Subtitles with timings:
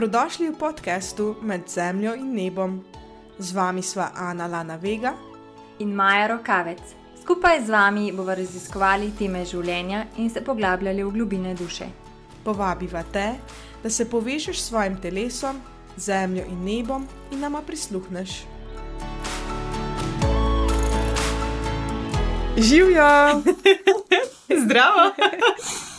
[0.00, 2.80] Dobrodošli v podkastu Med zemljo in nebom.
[3.36, 5.12] Z vami sva Ana Lana Vega
[5.78, 6.80] in Maja Rokavec.
[7.20, 11.90] Skupaj z vami bomo raziskovali teme življenja in se poglabljali v globine duše.
[12.44, 13.36] Povabiva te,
[13.82, 15.60] da se povežeš s svojim telesom,
[16.00, 18.40] zemljo in nebom in nama prisluhneš.
[22.56, 23.44] Živijo!
[24.64, 25.12] Zdravo!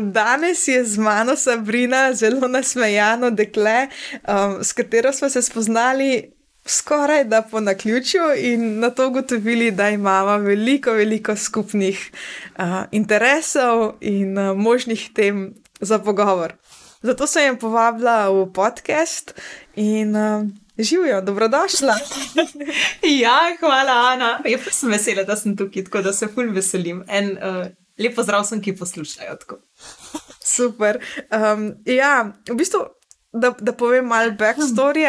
[0.00, 3.88] Danes je z mano Sabrina, zelo nasmejano dekle,
[4.28, 9.88] um, s katero smo se spoznali skoraj da po naključju in na to ugotovili, da
[9.88, 12.10] imamo veliko, veliko skupnih
[12.58, 16.52] uh, interesov in uh, možnih tem za pogovor.
[17.02, 19.34] Zato sem jim povabila v podcast
[19.76, 20.46] in uh,
[20.78, 21.94] živijo, dobrodošla.
[23.22, 24.40] ja, hvala, Ana.
[24.44, 27.04] Jaz sem vesela, da sem tukaj, tako da se fulj veselim.
[27.08, 27.66] En, uh,
[27.98, 29.36] Lepo zdrav sem, ki poslušajo.
[29.40, 29.58] Tako.
[30.44, 31.00] Super.
[31.32, 32.82] Um, ja, v bistvu,
[33.32, 35.06] da, da povem malo backstory.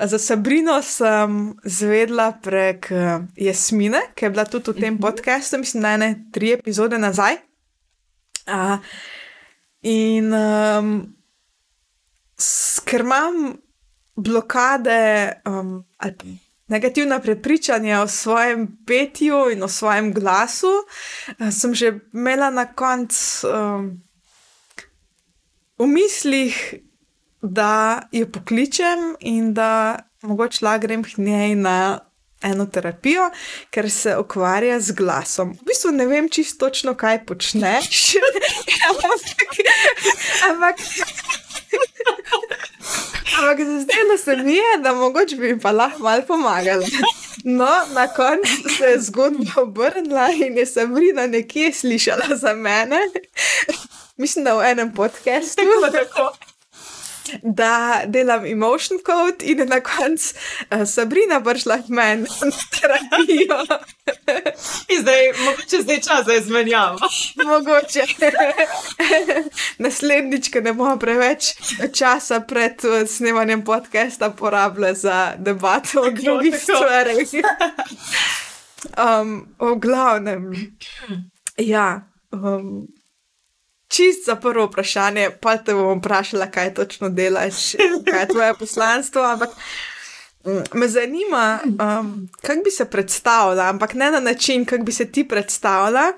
[0.00, 5.02] Za Sabrino sem zvedla prek uh, Jasmine, ki je bila tudi v tem mhm.
[5.02, 7.40] podkastu, mislim, da ne tri epizode nazaj.
[8.50, 8.80] Uh,
[9.86, 10.94] in um,
[12.84, 13.60] ker imam
[14.16, 20.72] blokade um, ali pa negativna prepričanja o svojem petju in o svojem glasu,
[21.38, 24.02] eh, sem že imela na koncu um,
[25.78, 26.74] v mislih,
[27.42, 31.98] da jo pokličem in da mogoče lahko grem k njej na
[32.42, 33.30] eno terapijo,
[33.70, 35.52] ker se ukvarja z glasom.
[35.52, 38.14] V bistvu ne vem čisto točno, kaj počneš.
[40.50, 40.76] ampak.
[42.08, 42.19] Ampak
[43.80, 46.86] zdaj se mi je, da mogoče bi pa lahko malo pomagala.
[47.44, 52.98] No, na koncu se je zgodba obrnila in je Sabrina nekje slišala za mene.
[54.16, 55.62] Mislim, da v enem podkastu
[57.42, 60.34] da delam emotion code in na koncu
[60.70, 63.58] uh, Sabrina prišla k meni na terapijo.
[64.88, 66.98] In zdaj, mogoče zdaj čas za izmenjavo.
[67.44, 68.02] mogoče.
[69.78, 71.54] Naslednjič, ko ne bomo preveč
[71.92, 77.28] časa pred uh, snemanjem podcasta porabljali za debato o drugih stvareh.
[78.96, 80.52] Um, v glavnem,
[81.56, 82.08] ja.
[82.32, 82.86] Um,
[83.90, 87.74] čist za prvo vprašanje, pa te bom vprašala, kaj točno delaš,
[88.10, 89.22] kaj je tvoje poslanstvo.
[89.22, 89.50] Ampak
[90.46, 95.12] mm, me zanima, um, kako bi se predstavljala, ampak ne na način, kako bi se
[95.12, 96.12] ti predstavljala,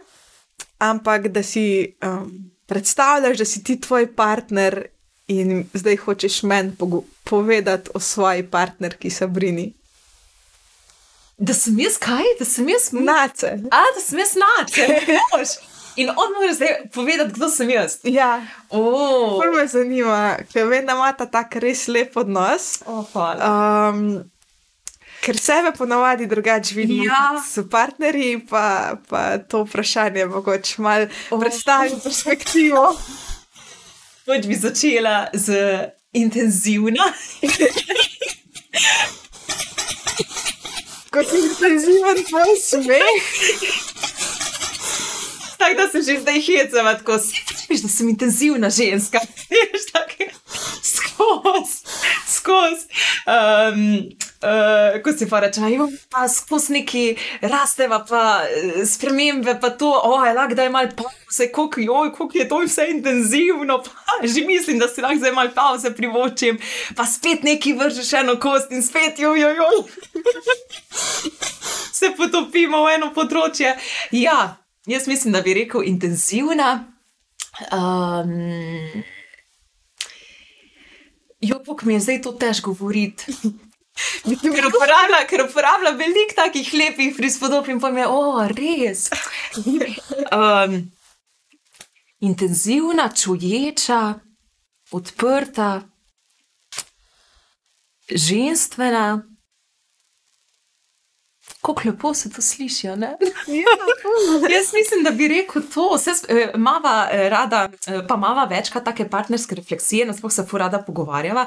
[0.78, 4.86] ampak da si um, predstavljaš, da si ti tvoj partner
[5.28, 6.72] in zdaj hočeš meni
[7.24, 9.72] povedati o svoji partnerki Sabrini.
[11.38, 13.46] Da sem jaz kaj, da sem jaz nace.
[13.70, 14.86] A, da sem jaz nace.
[15.96, 17.98] In on mora zdaj povedati, kdo sem jaz.
[18.04, 19.40] Ja, oh.
[19.56, 22.82] me zanima, ker vem, da ima ta tak res lep odnos.
[22.86, 24.24] Oh, um,
[25.20, 27.42] ker sebe ponavadi drugače vidim, ja.
[27.44, 31.40] so partnerji, pa, pa to vprašanje mogoče malo oh.
[31.40, 32.96] predstaviti perspektivo.
[34.26, 35.52] Poč bi začela z
[36.12, 37.04] intenzivno.
[41.12, 43.22] Kot intenziven tvoj smeh
[45.62, 49.18] tako da se že zdaj hecam, tako si da sem intenzivna ženska.
[50.82, 51.78] Skozi,
[52.26, 52.86] skozi.
[53.26, 53.98] Um,
[54.42, 55.60] uh, ko si pa reče,
[56.10, 61.52] pa skozi neki rasteva, pa eh, spremembe, pa to, oj, lahko da je malo pauze,
[61.52, 66.58] koliko je to vse intenzivno, pa že mislim, da si lahko zdaj malo pauze privočim,
[66.96, 69.82] pa spet neki vržeš eno kost in spet joj, joj, joj.
[71.92, 73.76] Se potopimo v eno področje.
[74.10, 76.92] Ja, Jaz mislim, da bi rekel intenzivna.
[77.72, 79.02] Um,
[81.40, 83.24] jo, pok mi je zdaj to težko govoriti.
[84.54, 89.10] ker uporablja, ker uporablja veliko takih lepih prispodob in pa mi je, o, oh, res.
[90.32, 90.78] Um,
[92.20, 94.14] intenzivna, čuječa,
[94.90, 95.82] odprta,
[98.08, 99.31] ženstvena.
[101.62, 102.86] Kako lepo se to sliši.
[102.86, 102.96] Ja,
[104.50, 105.98] Jaz mislim, da bi rekel to.
[106.28, 110.82] Eh, mava eh, rada, eh, pa mava večkrat take partnerske refleksije, nas pa se furada
[110.82, 111.46] pogovarjava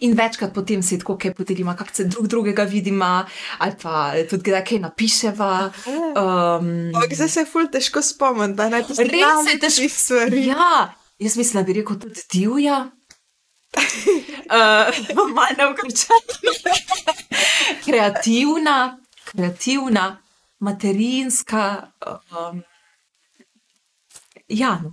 [0.00, 3.26] in večkrat potem se tako kaj podelima, kako se drug drugega vidima,
[3.58, 5.70] ali pa tudi kdaj kaj napiševa.
[5.86, 10.46] Um, zdaj se je ful težko spomniti, da naj to res je težko stvari.
[10.46, 12.90] Ja, jaz mislim, da bi rekel tudi divja.
[13.74, 16.74] uh, Malo vkrčena,
[17.84, 19.03] kreativna
[19.36, 20.22] kreativna,
[20.60, 21.92] materinska.
[22.06, 22.62] Um,
[24.48, 24.92] ja, no,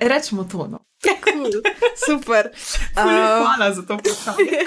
[0.00, 0.66] rečemo to.
[0.68, 0.84] No.
[1.02, 1.62] Cool.
[2.06, 2.50] Super.
[2.98, 4.64] Um, Um, Hvala za to vprašanje.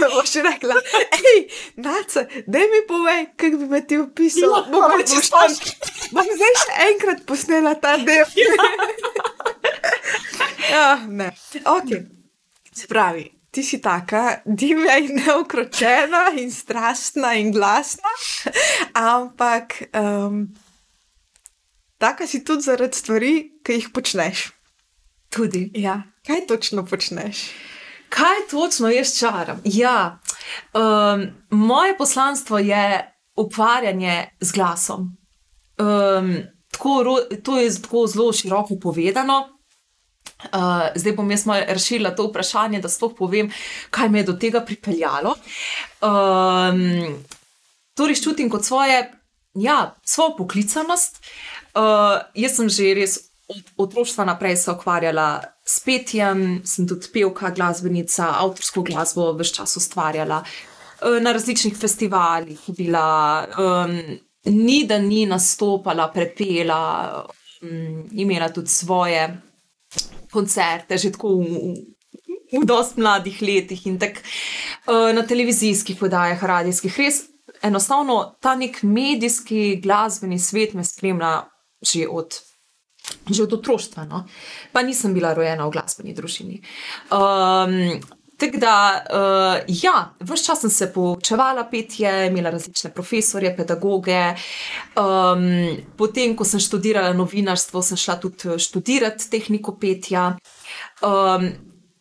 [0.20, 0.74] boš rekla,
[1.20, 4.50] hej, nace, daj mi povej, kako bi me ti opisal.
[4.50, 5.20] Ja, bom, bom, če
[6.12, 8.24] bom, zdaj še enkrat posnela ta del.
[10.70, 11.30] ja, ne.
[11.64, 12.04] Okay.
[12.72, 18.12] Se pravi, ti si taka divja in neukročena in strastna in glasna,
[18.94, 20.46] ampak um,
[21.98, 24.50] taka si tudi zaradi stvari, ki jih počneš.
[25.30, 25.70] Tudi.
[25.74, 26.02] Ja.
[26.26, 27.50] Kaj točno počneš?
[28.10, 29.60] Kaj točno jaz čaram?
[29.64, 30.18] Ja,
[30.74, 35.16] um, moje poslanstvo je ukvarjanje z glasom.
[35.78, 36.34] Um,
[36.70, 39.59] tako, to je tako zelo široko povedano.
[40.48, 43.50] Uh, zdaj bom jaz malo rešila to vprašanje, da sploh povem,
[43.92, 45.34] kaj me je do tega pripeljalo.
[46.00, 47.18] Um,
[47.94, 49.02] torej, čutim kot svoje,
[49.54, 51.20] ja, svojo poklicanost.
[51.76, 53.18] Uh, jaz sem že res
[53.50, 59.76] od otroštva naprej se ukvarjala s petjem, sem tudi pevka, glasbenica, avtorsko glasbo vse čas
[59.76, 60.40] ustvarjala.
[61.04, 63.94] Uh, na različnih festivalih bila, um,
[64.44, 66.80] ni da ni nastopala, prepela,
[67.62, 69.28] um, imela tudi svoje
[70.32, 71.46] koncerte, že tako v,
[72.50, 74.22] v, v dosti mladih letih in tako
[74.90, 76.98] uh, na televizijskih podajah, radijskih.
[76.98, 77.24] Res
[77.62, 81.48] enostavno ta nek medijski glasbeni svet me spremlja
[81.82, 82.40] že od.
[83.26, 84.22] Že od otroštva, no?
[84.70, 86.60] pa nisem bila rojena v glasbeni družini.
[87.10, 87.98] Um,
[88.40, 94.20] Tako da, uh, ja, vse čas sem se poučevala petje, imela različne profesorje, pedagoge.
[94.96, 95.44] Um,
[95.96, 100.30] potem, ko sem študirala novinarstvo, sem šla tudi študirati tehniko petja.
[101.04, 101.50] Um,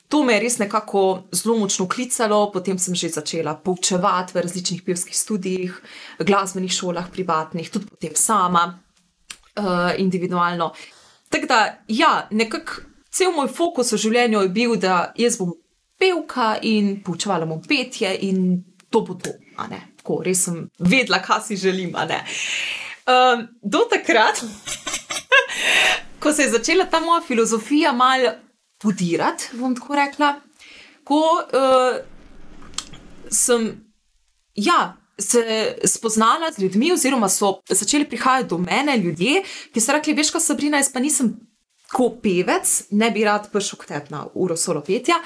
[0.08, 1.04] to me je res nekako
[1.36, 5.82] zelo močno klicalo, potem sem že začela poučevati v različnih pevskih študijih,
[6.24, 8.80] glasbenih šolah, privatnih, tudi potem sama,
[9.60, 10.72] uh, individualno.
[11.30, 15.52] Tako da, ja, nekako cel moj fokus v življenju je bil, da jaz bom
[16.00, 19.34] pevka in poučevala bom petje, in to bo to.
[20.00, 21.92] Tako, res sem vedela, kaj si želim.
[21.94, 24.44] Um, do takrat,
[26.22, 28.32] ko se je začela ta moja filozofija malo
[28.80, 30.34] podirati, bom tako rekla,
[31.04, 32.00] ko uh,
[33.32, 33.70] sem
[34.56, 39.44] ja, se spoznala z ljudmi, oziroma so začeli prihajati do mene ljudje,
[39.74, 41.34] ki so rekli: Veš, kaj Sabrina, jaz pa nisem
[41.92, 45.18] ko pevec, ne bi rad prišel k tebi na uro solo petja,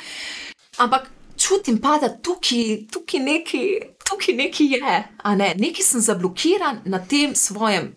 [0.78, 3.68] ampak čutim pa, da tukaj, tukaj nekaj.
[4.04, 7.94] Tukaj nekaj je, a ne, nekaj sem zablokiran na tem svojem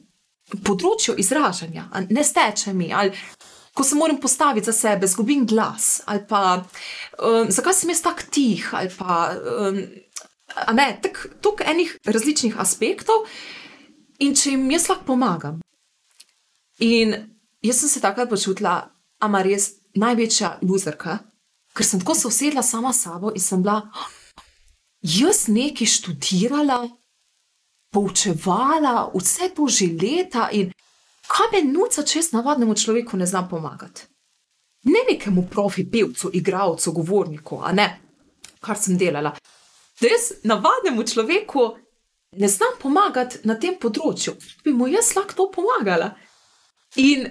[0.64, 3.11] področju izražanja, ne steče mi, ali
[3.76, 6.62] ko se moram postaviti za sebe, zgubim glas, ali pa
[7.19, 9.82] um, zakaj sem jaz tako tih, ali pa um,
[10.78, 13.26] ne, tako enih različnih aspektov,
[14.23, 15.61] in če jim jaz lahko pomagam.
[16.81, 17.12] In
[17.67, 18.78] jaz sem se takrat počutila,
[19.20, 21.19] ama res največja luzerka,
[21.76, 23.82] ker sem tako se usedla sama s sabo in sem bila,
[25.02, 26.88] jaz nekaj študirala,
[27.93, 30.73] poučevala, vse to že leta in
[31.28, 34.08] kaj me nuca, če jaz navadnemu človeku ne znam pomagati.
[34.87, 37.88] Ne nekemu profi pevcu, igravcu, govorniku, a ne,
[38.61, 39.34] kar sem delala.
[40.00, 41.64] Da jaz navadnemu človeku
[42.37, 46.14] ne znam pomagati na tem področju, bi mu jaz lahko to pomagala.
[46.97, 47.26] In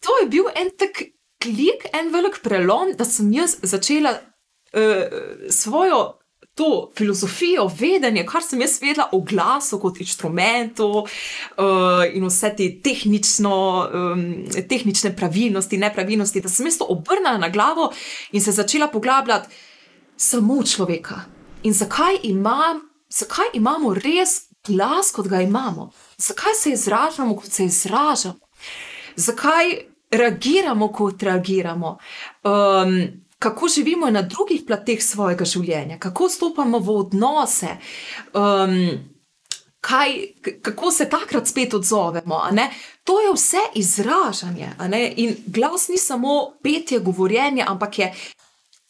[0.00, 1.02] to je bil en tak
[1.42, 6.18] klik, en velik prelom, da sem jaz začela uh, svojo
[6.56, 12.68] to filozofijo, vedenje, kar sem jaz vedela o glasu kot inštrumentu uh, in vse te
[12.82, 13.56] tehnično,
[13.92, 14.22] um,
[14.68, 17.90] tehnične pravilnosti, nepravilnosti, da sem jaz to obrnila na glavo
[18.32, 19.52] in se začela poglabljati
[20.16, 21.20] samo v človeka.
[21.62, 22.80] In zakaj, imam,
[23.12, 25.90] zakaj imamo res glas, kot ga imamo?
[26.16, 28.40] Zakaj se izražamo, kot se izražamo?
[29.16, 31.98] Zakaj reagiramo, kot reagiramo?
[32.44, 32.98] Um,
[33.38, 37.76] kako živimo na drugih plateh svojega življenja, kako stopamo v odnose,
[38.34, 38.78] um,
[39.80, 40.16] kaj,
[40.62, 42.40] kako se takrat spet odzovemo.
[43.04, 44.72] To je vse izražanje.
[45.16, 48.14] In glas ni samo petje, govorjenje, ampak je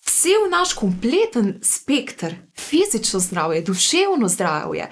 [0.07, 4.89] cel naš kompleten spektr, fizično zdravje, duševno zdravje,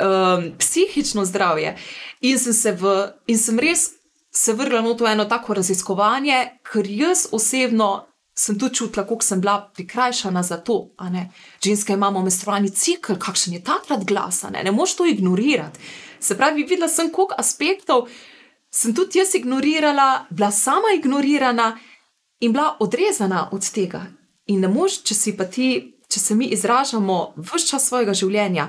[0.00, 1.76] um, psihično zdravje.
[2.20, 3.90] In sem, se v, in sem res
[4.36, 9.40] se vrgla v to eno tako raziskovanje, ker jaz osebno sem tudi čutila, kako sem
[9.40, 10.90] bila prikrajšana za to.
[11.64, 15.80] Ženske imamo menstrualni cikl, kakšen je takrat glas, ne, ne moš to ignorirati.
[16.20, 18.08] Se pravi, videla sem, koliko aspektov
[18.70, 21.78] sem tudi jaz ignorirala, bila sama ignorirana
[22.40, 24.02] in bila odrezana od tega.
[24.46, 25.70] In ne moš, če si pa ti,
[26.08, 28.68] če se mi izražamo vse čas svojega življenja,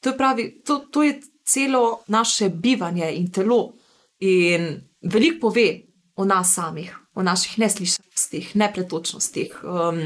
[0.00, 3.74] to je, pravi, to, to je celo naše bivanje in telo.
[4.20, 5.82] In veliko pove
[6.16, 10.00] o nas samih, o naših neslišanostih, nepretočnostih, um,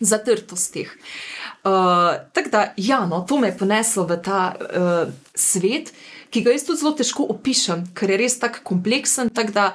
[0.00, 0.98] zatrtostih.
[1.64, 5.92] Uh, tako da, ja, no, to me je poneslo v ta uh, svet,
[6.30, 9.32] ki ga jaz tudi zelo težko opišem, ker je res tako kompleksen.
[9.34, 9.72] Tak da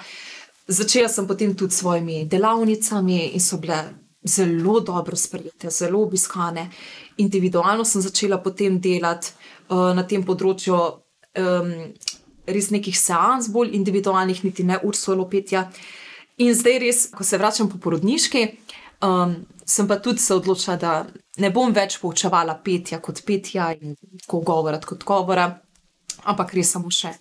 [0.67, 3.83] začela sem potem tudi s svojimi delavnicami in so bile
[4.25, 6.69] zelo dobro sprejete, zelo obiskane.
[7.17, 9.33] Individualno sem začela potem delati
[9.69, 10.79] uh, na tem področju.
[11.35, 11.91] Um,
[12.47, 15.65] Res nekih seans, bolj individualnih, niti ne ursolo petja.
[16.37, 18.45] In zdaj, res, ko se vračam po porodniški,
[19.07, 19.35] um,
[19.65, 20.93] sem pa tudi se odločila, da
[21.41, 25.47] ne bom več poučevala petja kot petja in tako govora kot govora,
[26.23, 27.13] ampak res samo še.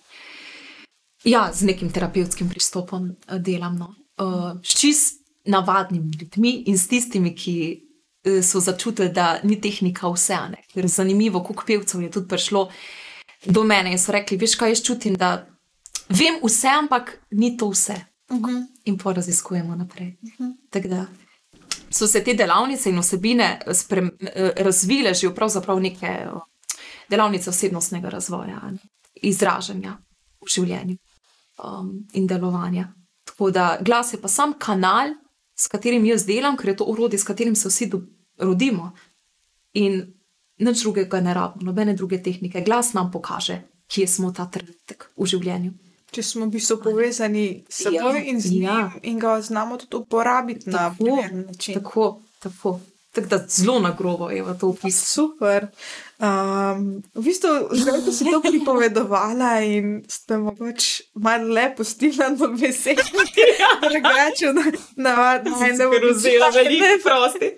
[1.25, 3.79] Ja, z nekim terapevtskim pristopom eh, delam.
[3.79, 3.93] No.
[4.21, 10.11] Uh, s čist navadnimi ljudmi in s tistimi, ki uh, so začutili, da ni tehnika
[10.13, 10.37] vse.
[10.53, 10.61] Ne.
[10.73, 12.67] Ker zanimivo, koliko pevcev je tudi prišlo
[13.45, 15.47] do mene in so rekli: Veš, kaj jaz čutim, da
[16.09, 17.95] vem vse, ampak ni to vse.
[18.29, 18.65] Uh -huh.
[18.85, 20.17] In pa raziskujemo naprej.
[20.21, 20.53] Uh -huh.
[20.69, 21.05] Tako da
[21.89, 24.11] so se te delavnice in osebine sprem,
[24.55, 26.27] razvile že v neke
[27.09, 28.77] delavnice osebnostnega razvoja, ne?
[29.21, 29.97] izražanja
[30.41, 30.97] v življenju
[31.63, 32.93] um, in delovanja.
[33.23, 35.13] Tako da glas je pa sam kanal,
[35.55, 37.91] s katerim jaz delam, ker je to urodje, s katerim se vsi
[38.37, 38.91] rodimo.
[39.73, 40.13] In
[40.57, 42.61] nič drugega ne rabimo, nobene druge tehnike.
[42.61, 45.73] Glas nam pokaže, kje smo ta trenutek v življenju.
[46.15, 48.91] Če smo bili povezani s seboj ja, in z njim, ja.
[49.03, 51.81] in ga znamo tudi uporabiti na primeren način.
[51.81, 52.79] Tako, tako.
[53.15, 54.91] Tako da zelo na grobo je to opisano.
[54.91, 55.67] Super.
[56.19, 62.47] Um, v bistvu, zdaj, ko si to pripovedovala in ste mogoče malo le pustili na
[62.59, 63.03] besedi,
[63.59, 63.71] ja.
[63.91, 65.85] drugače, na, na, na, na, na, na,
[66.39, 67.55] na, veliko prosti.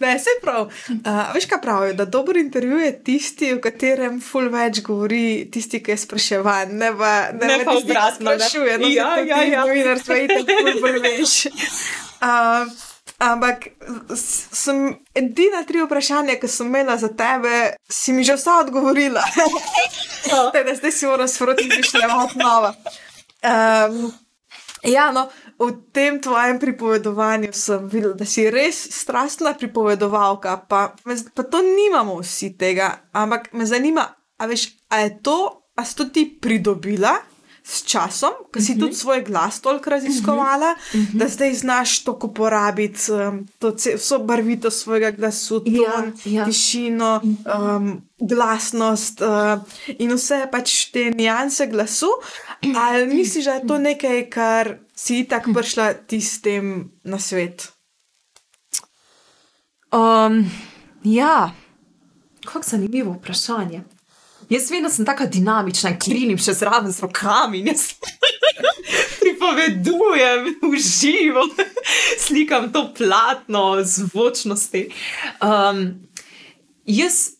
[0.00, 0.70] Ne, se pravi.
[0.88, 1.94] Uh, veš, kaj pravijo?
[1.94, 6.72] Da dober intervju je tisti, v katerem full več govori tisti, ki je spraševan.
[6.80, 8.78] Ne pa, ne ne pa tisti, ki sprašuje.
[8.80, 9.66] No, ja, ja, ja.
[9.66, 10.38] Novinar, tvojite,
[10.80, 11.34] full veš.
[12.20, 12.72] Uh,
[13.20, 13.68] ampak
[14.16, 14.80] sem
[15.14, 19.24] edina tri vprašanja, ki sem imela za tebe, si mi že vsa odgovorila.
[20.30, 20.50] Ja.
[20.52, 22.74] Teda, zdaj si moram sproti mišljati nova.
[23.42, 24.12] Um,
[24.84, 25.30] ja, no
[25.60, 30.96] v tem tvojem pripovedovanju sem videl, da si res strastna pripovedovalka, pa,
[31.34, 33.10] pa to nimamo vsi tega.
[33.12, 34.08] Ampak me zanima,
[34.40, 37.12] a veš, a je to, a si to ti pridobila?
[37.70, 38.80] S časom, ko si uh -huh.
[38.80, 38.98] tudi mhm.
[38.98, 41.18] svoj glas toliko raziskovala, uh -huh.
[41.18, 46.44] da zdaj znaš to uporabiti, um, to vso barvito svojega glasu, ja, ton, ja, ja.
[46.44, 49.62] tišino, um, glasnost uh,
[49.98, 52.08] in vse pač te nianse glasu.
[52.76, 57.72] Ali misliš, da je to nekaj, kar si tako prišla tistem na svet?
[59.92, 60.50] Um,
[61.04, 61.54] ja,
[62.44, 63.82] kako zanimivo vprašanje.
[64.50, 67.62] Jaz vedno sem tako dinamična in krilim še zraven z rokami.
[67.68, 67.92] Jaz
[69.20, 71.44] pripovedujem v živo,
[72.24, 74.88] slikam to platno zvočnosti.
[75.38, 75.84] Um,
[76.84, 77.38] jaz,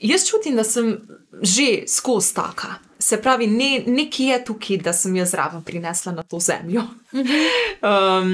[0.00, 0.96] jaz čutim, da sem
[1.42, 2.78] že skozi taka.
[2.98, 6.82] Se pravi, ne, nekje je tukaj, da sem jo zraven prinesla na to zemljo.
[7.12, 8.30] um,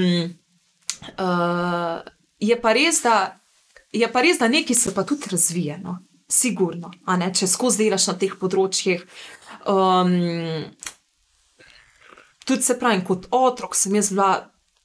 [1.19, 2.01] uh,
[2.39, 3.37] je, pa res, da,
[3.93, 5.99] je pa res, da nekaj se pa tudi razvije, no?
[6.31, 9.03] Sigurno, če skozi delaš na teh področjih.
[9.69, 10.15] Um,
[12.47, 14.31] tudi se pravi, kot otrok sem jaz bila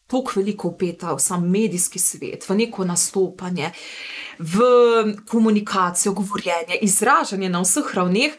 [0.07, 3.73] tako veliko upeta v sam medijski svet, v neko nastopanje,
[4.39, 4.67] v
[5.27, 8.37] komunikacijo, govorjenje, izražanje na vseh ravneh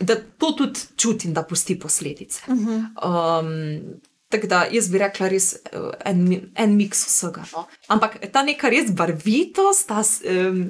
[0.00, 2.42] da to tudi čutim, da pusti posledice.
[2.46, 3.40] Uh -huh.
[3.40, 6.24] um, Tako da jaz bi rekla, res eh, en,
[6.56, 7.46] en miks vsega.
[7.54, 7.64] No.
[7.94, 10.66] Ampak ta neka res barvitost, ta um,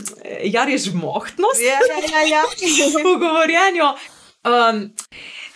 [0.47, 2.45] jarjež mohtnost ja, ja, ja, ja.
[3.07, 3.89] v govorjenju,
[4.47, 4.85] um,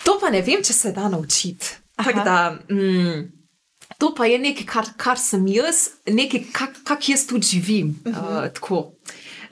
[0.03, 1.79] to pa ne vem, če se da naučiti.
[2.03, 3.29] Da, um,
[4.03, 7.95] to pa je nekaj, kar, kar sem jaz, nekaj, kak, kak jaz tudi živim.
[8.03, 8.73] Uh -huh.
[8.73, 8.91] uh,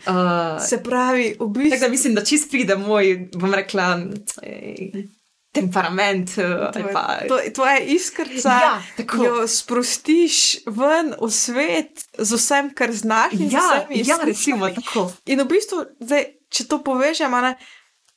[0.09, 1.71] Uh, se pravi, v bistvu.
[1.71, 4.00] Tako da mislim, da čist pride moj, bom rekla,
[4.42, 5.09] ej,
[5.52, 6.30] temperament.
[6.35, 13.35] Tvoje to, iskrca, ja, ki jo sprostiš ven v svet z vsem, kar znaš.
[13.50, 15.11] Ja, ja recimo tako.
[15.26, 17.54] In v bistvu, zdaj, če to povežemo, ne,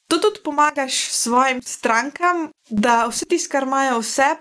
[0.07, 4.35] to tudi pomagaš svojim strankam, da vse tisto, kar imajo vse.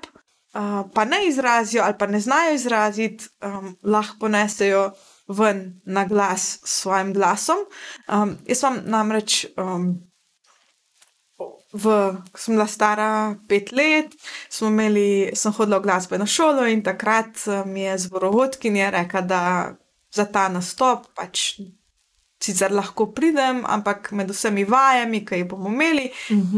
[0.52, 4.90] Uh, pa ne izrazijo, ali pa ne znajo izraziti, um, lahko ponesejo
[5.28, 7.56] ven na glas s svojim glasom.
[8.04, 9.94] Um, jaz sem namreč, um,
[11.72, 11.84] v,
[12.32, 14.14] ko sem bila stara pet let,
[14.60, 19.42] imeli, sem hodila v glasbeno šolo in takrat mi je zborovodkinja rekla, da
[20.12, 21.60] za ta nastop pač.
[22.42, 26.08] Sicer lahko pridem, ampak med vsemi vajami, ki jih bomo imeli,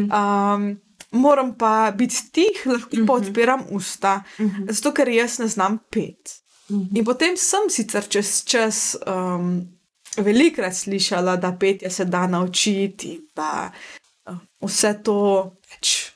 [0.09, 0.71] um,
[1.12, 4.23] moram pa biti tih, lahko pa odpiram usta,
[4.71, 6.40] zato ker jaz ne znam pet.
[6.73, 9.61] In potem sem sicer čez čas um,
[10.16, 14.03] velikrat slišala, da petje se da naučiti, da uh,
[14.64, 15.19] vse to
[15.69, 16.14] pač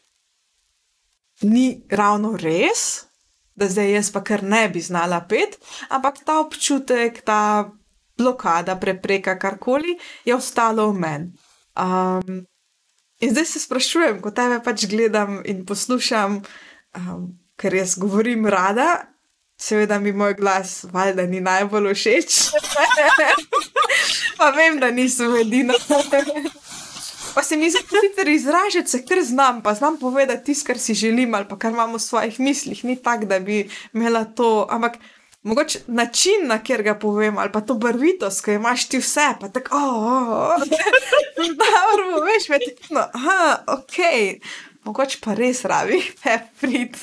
[1.43, 3.07] ni ravno res,
[3.55, 5.59] da zdaj jaz pa kar ne bi znala pet,
[5.91, 7.71] ampak ta občutek, ta
[8.19, 11.29] blokada, prepreka, karkoli je ostalo v meni.
[11.79, 12.47] Um,
[13.21, 16.41] in zdaj se sprašujem, ko tebe pač gledam in poslušam,
[16.99, 19.07] um, ker jaz govorim rada,
[19.59, 22.39] seveda mi moj glas, valjda, ni najbolj všeč.
[24.39, 25.75] pa vem, da nisem edina.
[27.39, 27.79] Pa se mi zdi,
[28.25, 31.97] da izražati se kar znam, pa znam povedati tisto, kar si želim, ali kar imamo
[31.97, 32.85] v svojih mislih.
[32.85, 34.99] Ni tako, da bi imela to, ampak
[35.43, 39.49] mogoče način, na kjer ga povem, ali pa to barvitost, ko imaš ti vse, pa
[39.49, 40.65] tako, oh, oh, oh.
[41.63, 43.97] dobro, veš, veš, no, aha, ok,
[44.85, 46.99] mogoče pa res rabi, peprit.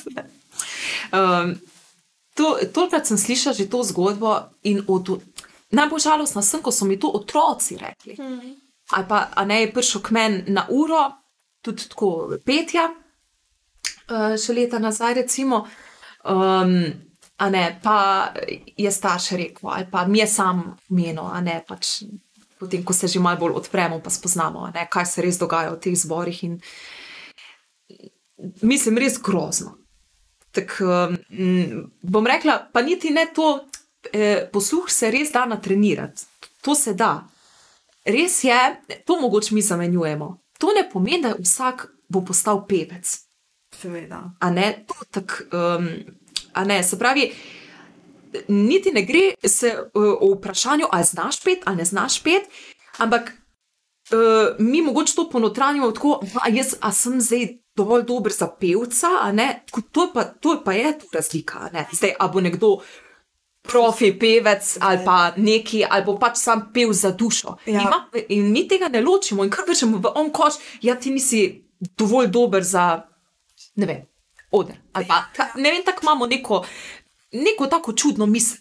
[1.12, 1.56] Um,
[2.34, 5.16] to, tolkrat sem slišala že to zgodbo in od,
[5.72, 8.20] najbolj žalostna sem, ko so mi to otroci rekli.
[8.20, 8.65] Hmm.
[8.90, 11.10] Ali pa a ne je prišel k meni na uro,
[11.62, 12.86] tudi tako petja,
[14.10, 15.64] uh, še leta nazaj, recimo.
[16.26, 16.78] Um,
[17.36, 18.32] a ne, pa
[18.76, 22.02] je starš rekel, ali pa mi je sam menil, a ne pač.
[22.56, 25.80] Potem, ko se že malo bolj odpremo, pa spoznamo, ne, kaj se res dogaja v
[25.82, 26.38] teh zborih.
[26.46, 26.54] In,
[28.62, 29.74] mislim, res grozno.
[30.56, 31.18] Tak, um,
[32.00, 33.66] bom rekla, pa niti ne to,
[34.12, 36.24] eh, posluh se res da natrenirati.
[36.64, 37.26] To se da.
[38.06, 38.58] Res je,
[39.04, 40.38] to mogoče mi zamenjujemo.
[40.58, 43.18] To ne pomeni, da vsak bo postal pevec.
[43.74, 44.22] Seveda.
[44.40, 45.88] A ne, to tak, um,
[46.52, 47.32] a ne, se pravi,
[48.48, 52.42] niti ne gre se uh, o vprašanju, ali znaš pet ali ne znaš pet,
[52.98, 58.48] ampak uh, mi mogoče to ponotranjimo tako, a jaz a sem zdaj dovolj dober za
[58.60, 62.78] pevca, a ne, tako, to, pa, to pa je tu razlika, zdaj, a bo nekdo.
[63.66, 67.56] Profi, pevec ali pa neki, ali pa pač sam pev za dušo.
[67.66, 67.80] Ja.
[67.80, 71.46] Ima, in mi tega ne ločimo, in kar večemo v on koš, ja, ti nisi
[71.98, 73.02] dovolj dober za,
[73.76, 74.04] ne vem,
[74.50, 74.76] oder.
[74.92, 76.64] Ali pa, ta, ne vem, tako imamo neko,
[77.32, 78.58] neko tako čudno misel.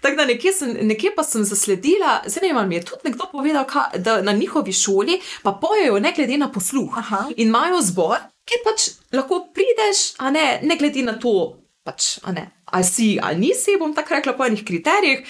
[0.00, 3.66] Tako da nekje, sem, nekje pa sem zasledila, ne vem, mi je tudi nekdo povedal,
[3.66, 6.98] ka, da na njihovi šoli pa pojejo ne glede na posluh.
[6.98, 7.24] Aha.
[7.36, 11.58] In imajo zbor, kjer pač lahko prideš, a ne, ne glede na to.
[11.82, 15.26] Pač, a ne, ali si ali nisi, bom tako rekla, po enih kriterijih,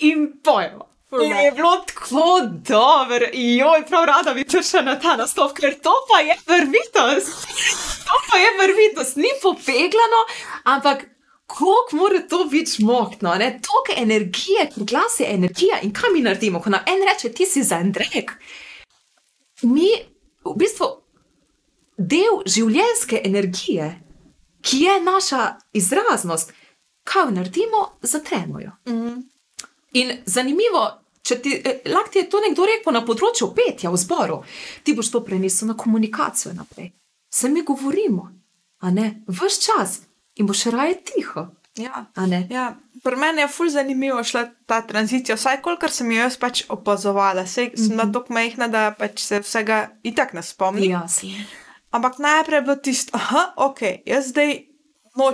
[0.00, 0.88] in pojejo.
[1.22, 5.92] In je bilo tako dobro, joj, prav rada bi prišla na ta nastop, ker to
[6.10, 7.46] pa je vrvitost.
[8.04, 10.22] To pa je vrvitost, ni popeglano,
[10.64, 11.06] ampak
[11.46, 13.60] kako mora to biti mohtno, ne?
[13.62, 17.46] Toliko energije, ker glas je energija in kaj mi naredimo, ko nam en reče, ti
[17.46, 18.26] si za Andrej.
[19.62, 19.88] Mi
[20.44, 20.88] v bistvu
[21.98, 23.92] del življenjske energije,
[24.64, 26.52] ki je naša izraznost,
[27.04, 28.70] kaj naredimo, zatremo jo.
[28.88, 29.20] Mhm.
[29.92, 30.84] In zanimivo,
[31.22, 34.40] če ti, eh, lahko ti je to nekdo rekel na področju petja v zboru,
[34.82, 36.92] ti boš to prenesel na komunikacijo naprej.
[37.30, 38.30] Se mi govorimo,
[38.80, 40.00] a ne, vse čas
[40.34, 41.46] in boš raje tiho.
[41.76, 42.06] Ja.
[42.50, 46.62] Ja, pri meni je fulj zanimivo šla ta tranzicija, vsaj kolikor sem jo jaz pač
[46.68, 47.46] opazovala.
[47.46, 47.96] Sej sem mm -hmm.
[47.96, 50.90] na to majhna, da pač se vsega itak ne spomnim.
[50.90, 51.28] Jasno.
[51.94, 54.56] Ampak najprej je bilo tisto, da ok, jaz zdaj
[55.14, 55.30] no,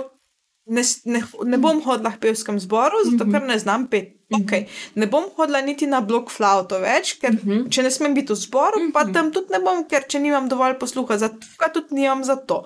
[0.69, 4.17] ne, ne, ne bom hodila v pevskem zboru, zato ker ne znam pet.
[4.31, 4.69] Okay.
[4.95, 7.35] Ne bom hodila niti na blok flauto več, ker
[7.67, 10.77] če ne smem biti v zboru, pa tam tudi ne bom, ker če nimam dovolj
[10.79, 11.17] posluha
[11.59, 12.63] pa tudi nimam za to.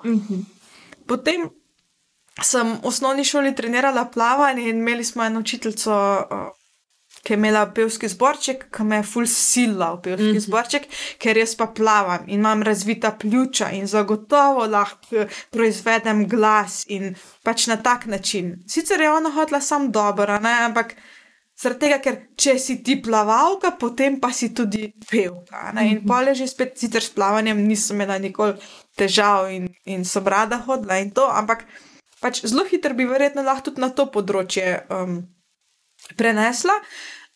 [1.10, 1.48] Potem
[2.42, 6.52] sem v osnovni šoli trenirala plavanje in imeli smo eno učiteljico, uh,
[7.26, 10.44] ki je imela pevski zborček, ki me je ful sila v pevski mm -hmm.
[10.44, 10.84] zborček,
[11.18, 17.14] ker jaz pa plavam in imam razvita pljuča in zagotovo lahko eh, proizvedem glas in
[17.42, 18.62] pač na tak način.
[18.66, 20.94] Sicer je ona hotela sam dobro, ne, ampak.
[21.56, 25.72] Zaradi tega, ker če si ti plavalka, potem pa si tudi pevka.
[25.72, 25.88] Ne?
[25.90, 28.52] In pol je že spet, sicer s plavanjem nisem imela nikoli
[28.96, 31.64] težav in, in sem rada hodila in to, ampak
[32.20, 35.22] pač zelo hitro bi verjetno lahko tudi na to področje um,
[36.16, 36.76] prenesla.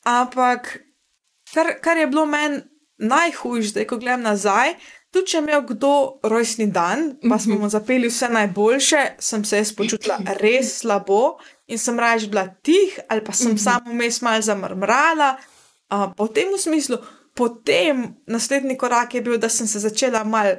[0.05, 0.79] Ampak
[1.55, 2.63] kar, kar je bilo meni
[3.01, 4.75] najhujše, zdaj ko gledam nazaj.
[5.11, 9.59] Tudi če je imel kdo rojstni dan, pa smo mu zapeli vse najboljše, sem se
[9.59, 14.43] jaz počutila res slabo in sem raje bila tih, ali pa sem samo vmes malo
[14.47, 15.33] zamrmrala.
[15.91, 17.01] Uh, potem v smislu,
[17.35, 20.55] potem naslednji korak je bil, da sem se začela malo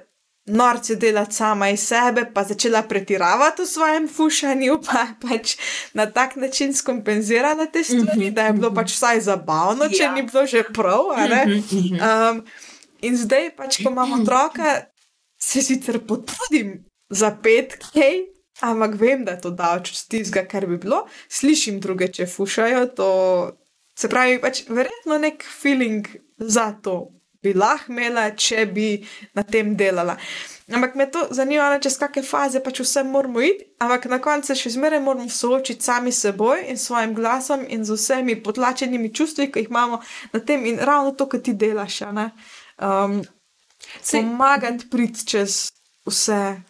[0.46, 5.58] norce delati sama iz sebe, pa začela pretiravati v svojem fušanju, pa pač
[5.94, 10.12] na tak način skompenzirala te stvari, da je bilo pač vsaj zabavno, če Ja.
[10.12, 11.14] ni bilo že prav.
[11.30, 11.62] ne.
[11.94, 12.42] Um,
[13.02, 14.82] in zdaj, pač, ko imamo otroka,
[15.38, 18.26] se sicer potrudim za pet kaj,
[18.62, 21.06] ampak vem, da je to daleč od tistega, kar bi bilo.
[21.30, 23.10] Slišim druge, če fušajo, to
[23.96, 27.12] se pravi, pač verjetno nek feeling za to
[27.44, 28.88] bi lahko imela, če bi
[29.34, 30.18] na tem delala.
[30.72, 34.52] Ampak me to zanima, ne, čez kakšne faze pač vse moramo iti, ampak na koncu
[34.52, 39.12] se še zmeraj moramo soočiti sami s seboj in svojim glasom in z vsemi potlačenimi
[39.14, 40.00] čustvi, ki jih imamo
[40.32, 42.02] na tem in ravno to, kar ti delaš.
[42.16, 42.32] ne.
[42.80, 43.22] Um,
[44.00, 45.72] Sej- pomagati priti čez
[46.08, 46.62] vse.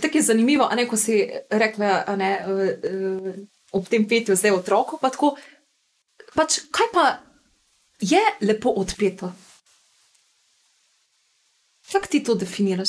[0.00, 3.34] Tako je zanimivo, a ne, ko si rekla, ne, uh, uh,
[3.72, 4.98] ob tem petju zdaj otroku.
[5.00, 5.34] Pa tako,
[6.34, 7.04] pač, kaj pa
[8.00, 9.32] je lepo odpeto?
[11.92, 12.88] Kako ti to definiraš?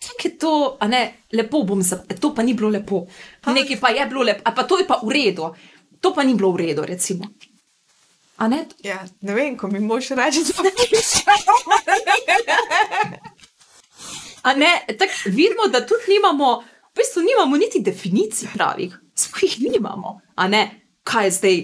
[0.00, 3.06] Kako je to, a ne, lepo bom za, to pa ni bilo lepo.
[3.46, 5.54] Nekaj pa je bilo lepo, a pa to je pa v redu.
[6.00, 7.24] To pa ni bilo v redu, recimo.
[8.36, 8.66] A ne?
[8.82, 10.52] Ja, ne vem, ko mi moš reči, da
[14.42, 19.60] A ne, tako vidimo, da tudi nimamo, v bistvu nimamo niti definicij pravih, sploh jih
[19.70, 20.20] nimamo.
[20.36, 20.62] A ne,
[21.02, 21.62] kaj je zdaj,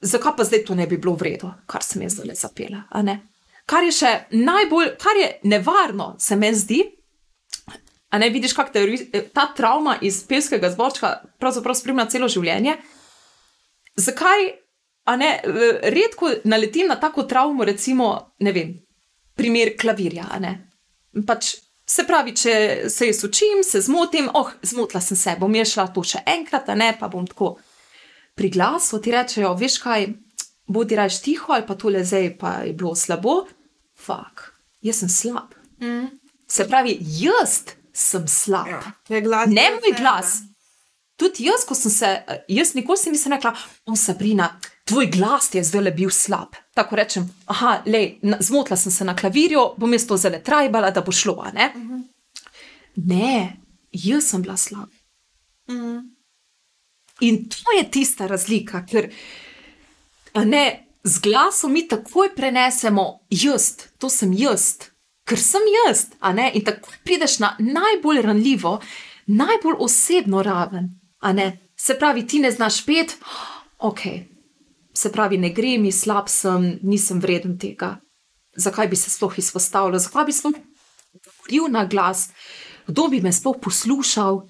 [0.00, 2.82] zakaj pa zdaj to ne bi bilo v redu, kar sem jaz zdaj zapela.
[2.90, 3.20] a ne.
[3.66, 6.84] Kar je še najbolj, kar je nevarno, se meni zdi.
[8.14, 11.10] A ne vidiš, kako te ta travma iz pevskega zborčka
[11.42, 12.76] pravzaprav spremlja celo življenje?
[13.98, 14.46] Zakaj,
[15.10, 18.74] a ne, eh, redko naletim na tako travmo, recimo, ne vem,
[19.34, 20.52] primer klavirja, a ne.
[21.26, 22.54] Pač, se pravi, če
[22.90, 26.70] se jaz učim, se zmotim, oh, zmotila sem se, bom jaz šla to še enkrat,
[26.78, 27.56] ne pa bom tako.
[28.36, 30.08] Pri glasu ti rečejo, veš kaj,
[30.66, 33.46] bodi raje tiho ali pa tole zdaj pa je bilo slabo.
[34.06, 35.54] Fak, jaz sem slab.
[35.82, 36.06] Mm.
[36.48, 38.68] Se pravi, jaz sem slab.
[39.08, 39.48] Ja, glas.
[39.50, 40.36] Ne moj glas.
[41.16, 42.08] Tudi jaz, ko sem se,
[42.48, 43.54] jaz nikoli si nisem rekla,
[43.86, 44.50] o Sabrina,
[44.84, 46.54] tvoj glas je zdaj le bil slab.
[46.76, 50.90] Tako rečem, aha, lej, na- zmotila sem se na klavirju, bom jaz to zelo trajbala,
[50.90, 51.38] da bo šlo.
[51.40, 51.70] a Ne?
[52.96, 53.56] ne,
[53.92, 54.92] jaz sem bila slaba.
[55.68, 56.04] Mm.
[57.20, 59.08] In to je tista razlika, ker
[60.44, 64.90] ne, z glasom mi takoj prenesemo jaz, to sem jaz,
[65.24, 66.06] ker sem jaz.
[66.20, 68.80] a ne, In tako prideš na najbolj ranljivo,
[69.26, 70.90] najbolj osebno raven.
[71.20, 71.58] a ne.
[71.76, 73.18] Se pravi, ti ne znaš pet,
[73.78, 74.00] ok,
[74.94, 78.00] se pravi, ne gre mi, slab sem, nisem vreden tega.
[78.56, 80.54] Zakaj bi se sploh izpostavljal, zakaj bi sploh
[81.12, 82.30] govoril na glas,
[82.86, 84.40] kdo bi me sploh poslušal,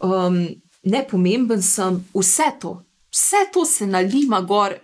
[0.00, 0.38] um,
[0.82, 4.78] nepomemben sem, vse to, vse to se nalima gor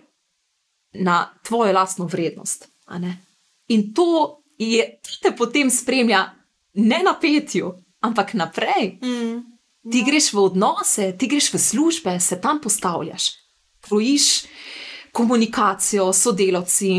[0.99, 2.67] na tvojo lastno vrednost.
[3.67, 6.25] In to je, to te potem spremlja
[6.73, 8.99] ne na petju, ampak naprej.
[9.01, 9.41] Mm.
[9.91, 13.29] Ti greš v odnose, ti greš v službe, se tam postavljaš,
[13.81, 14.45] krojiš
[15.11, 16.89] komunikacijo s sodelavci,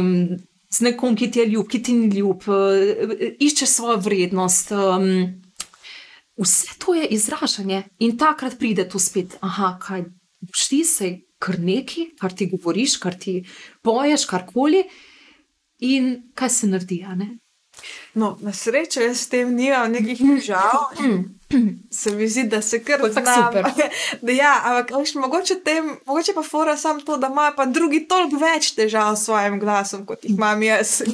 [0.70, 4.72] z nekom, ki ti je ljub, ki ti ni ljub, eh, iščeš svojo vrednost.
[4.72, 5.42] Um,
[6.36, 10.04] vse to je izražanje in takrat pride to spet, aha, kaj
[10.40, 11.10] boš ti se
[11.46, 13.40] kar neki, kar ti govoriš, kar ti
[13.86, 14.84] poješ, karkoli.
[15.86, 17.04] In kaj se naredi?
[18.14, 20.96] No, na srečo jaz s tem nimam nekih težav.
[21.90, 23.00] Se mi zdi, da se kar.
[24.22, 28.00] Da ja, ampak veš, mogoče, tem, mogoče pa fora samo to, da imajo pa drugi
[28.08, 31.02] toliko več težav s svojim glasom, kot jih imam jaz.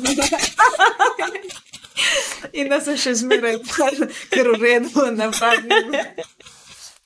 [2.52, 5.92] In da se še zmeraj kar v redu napravim.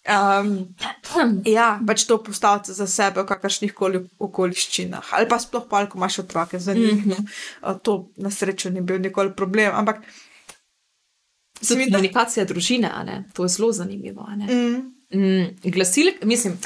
[0.07, 0.75] Um,
[1.57, 5.13] ja, pač to postaviti za sebe v kakršnih koli okoliščinah.
[5.19, 7.07] Ali pa sploh pa, ko imaš otroke za njih.
[7.07, 7.79] Mm -hmm.
[7.83, 9.75] To na srečo ni bil nikoli problem.
[9.75, 9.97] Ampak
[11.61, 11.97] se Tudi mi da.
[11.97, 13.25] komunikacija družine, a ne?
[13.35, 14.29] to je zelo zanimivo.
[14.37, 16.59] Mm, Mm, glasilk, mislim,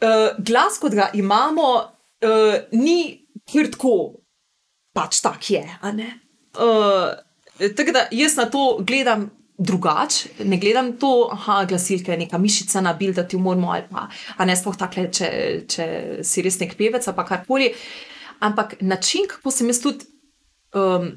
[0.00, 1.92] uh, glas, kot ga imamo,
[2.24, 4.14] uh, ni kar tako,
[4.92, 5.78] pač tak je.
[6.54, 7.12] Uh,
[7.76, 12.80] tako da jaz na to gledam drugače, ne gledam to, da glasilka je neka mišica
[12.80, 15.28] na bil, da ti moramo, ali pa a ne sploh tako, če,
[15.68, 15.86] če
[16.22, 17.70] si res nek pevec ali karkoli.
[18.40, 20.10] Ampak način, kako sem jaz tudi.
[20.74, 21.12] Um,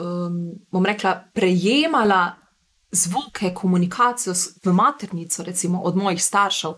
[0.00, 2.34] um, bom rekla, prejemala
[2.92, 4.34] zvoke, komunikacijo
[4.64, 6.74] v maternico, recimo od mojih staršev,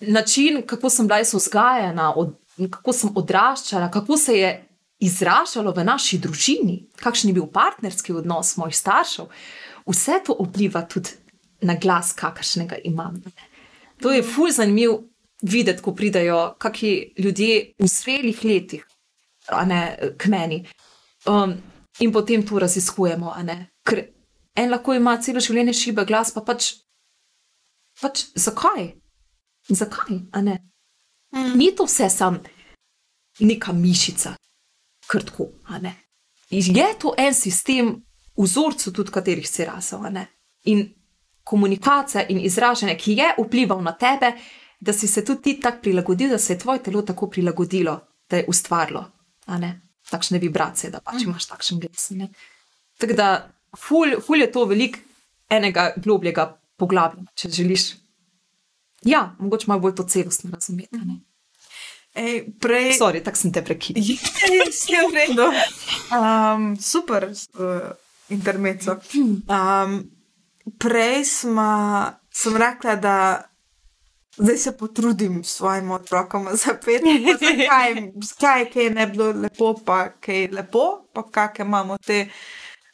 [0.00, 2.34] način, kako sem bila jaz vzgajena, od,
[2.70, 4.69] kako sem odraščala, kako se je
[5.00, 9.30] izražalo v naši družini, kakšen je bil partnerski odnos mojih staršev,
[9.88, 11.16] vse to vpliva tudi
[11.64, 13.20] na glas, kakršnega imam.
[14.00, 14.98] To je fulj zanimiv
[15.42, 18.86] videti, ko pridajo kakšni ljudje v zrelih letih
[19.48, 20.66] a ne, k meni.
[21.26, 21.56] Um,
[22.00, 23.34] in potem to raziskujemo.
[23.84, 24.04] Ker
[24.56, 26.74] en lahko ima celo življenje šiba glas, pa pač,
[28.00, 28.94] pač zakaj?
[29.68, 30.22] Zakaj?
[31.34, 32.40] mm, Ni to vse sam
[33.40, 34.34] neka mišica,
[35.10, 35.48] krtko.
[36.50, 37.94] Je to en sistem
[38.36, 40.06] vzorcu, tudi katerih si rasel.
[40.64, 40.88] In
[41.44, 44.32] komunikacija in izražanje, ki je vplival na tebe,
[44.80, 48.36] da si se tudi ti tako prilagodil, da se je tvoje telo tako prilagodilo, da
[48.36, 49.04] je ustvarilo
[50.10, 52.10] takšne vibracije, da pač imaš takšen glas.
[52.98, 53.28] Tako da,
[53.78, 54.98] ful, ful je to velik
[55.50, 57.84] enega globljega poglabljanja, če želiš.
[59.06, 60.96] Ja, mogoče malo bolj to celostno razumeti.
[60.96, 61.20] a ne.
[62.14, 64.02] Ej, prej, Sorry, tako sem te prekinil.
[64.02, 65.46] Je vse v redu.
[66.10, 67.92] Um, super, uh,
[68.34, 68.98] intermezzo.
[69.46, 70.10] Um,
[70.78, 73.16] prej sma, sem rekla, da
[74.36, 79.74] zdaj se potrudim s svojim otrokom zapeti, pa zakaj, zakaj kaj ne bi bilo lepo,
[79.84, 82.26] pa kaj je lepo, pa kakšne imamo te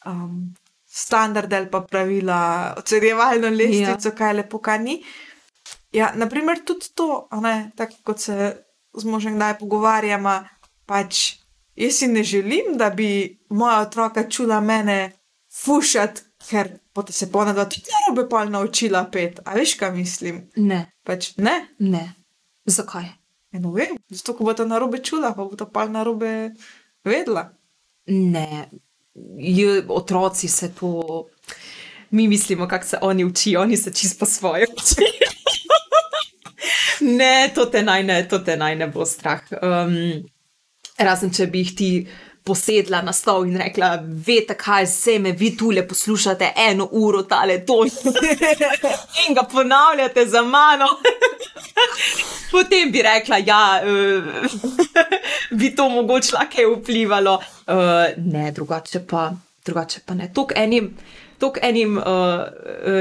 [0.05, 4.15] um, standarde ali pa pravila, ocenjevalno lestvico, ja.
[4.15, 5.03] kaj je lepo, kaj ni.
[5.93, 8.66] Ja, naprimer, tudi to, ne, tako kot se
[8.97, 10.41] z možem kdaj pogovarjamo,
[10.87, 11.37] pač
[11.77, 15.13] jaz si ne želim, da bi moja otroka čula mene
[15.65, 19.41] fušati, ker potem se bo ona dva tudi narobe pol naučila pet.
[19.45, 20.47] A veš, kaj mislim?
[20.57, 22.13] Ne, Pač ne, ne.
[22.67, 23.27] Zakaj?
[23.57, 26.53] eno vem, zato ko bo ta narobe čula, pa bo ta pol narobe
[27.05, 27.49] vedela.
[28.07, 28.69] Ne,
[29.39, 31.27] J, otroci se to.
[32.11, 35.36] Mi mislimo, kako se oni učijo, oni se čisto po svoje učijo.
[37.01, 39.43] Ne, to te naj ne, to te naj ne bo strah.
[39.63, 39.97] Um,
[40.99, 41.91] razen če bi jih ti
[42.47, 47.59] posedla na stol in rekla, veste, kaj se me, vi tule poslušate eno uro tale
[47.67, 47.91] ton
[49.27, 50.87] in ga ponavljate za mano.
[52.53, 54.25] Potem bi rekla, da uh,
[55.59, 57.35] bi to mogoče kaj vplivalo.
[57.67, 57.75] Uh,
[58.17, 59.31] ne, drugače pa,
[59.67, 60.31] drugače pa ne.
[60.35, 60.93] Tok enim,
[61.39, 62.05] tok enim uh,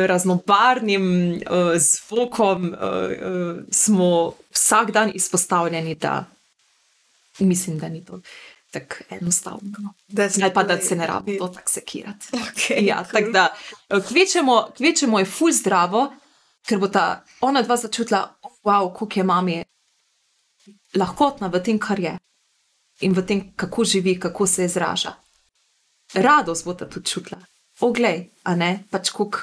[0.08, 6.26] raznobarnim uh, zvokom uh, uh, smo vsak dan izpostavljeni, da
[7.40, 8.22] mislim, da ni to
[8.80, 9.94] tako enostavno.
[10.44, 12.28] Ali pa da se ne rabi to tako sekirati.
[12.32, 13.56] Okay, Ja, tako da
[13.90, 16.14] eh, kvečemo, kvečemo je ful zdravo,
[16.68, 19.64] ker bo ta ona dva začutila, wow, koliko je mami
[20.96, 22.18] lahkotna v tem, kar je
[23.02, 25.14] in v tem, kako živi, kako se izraža.
[26.14, 27.40] Radost bo ta tudi čutila.
[27.80, 29.40] Oglej, a ne, pač koliko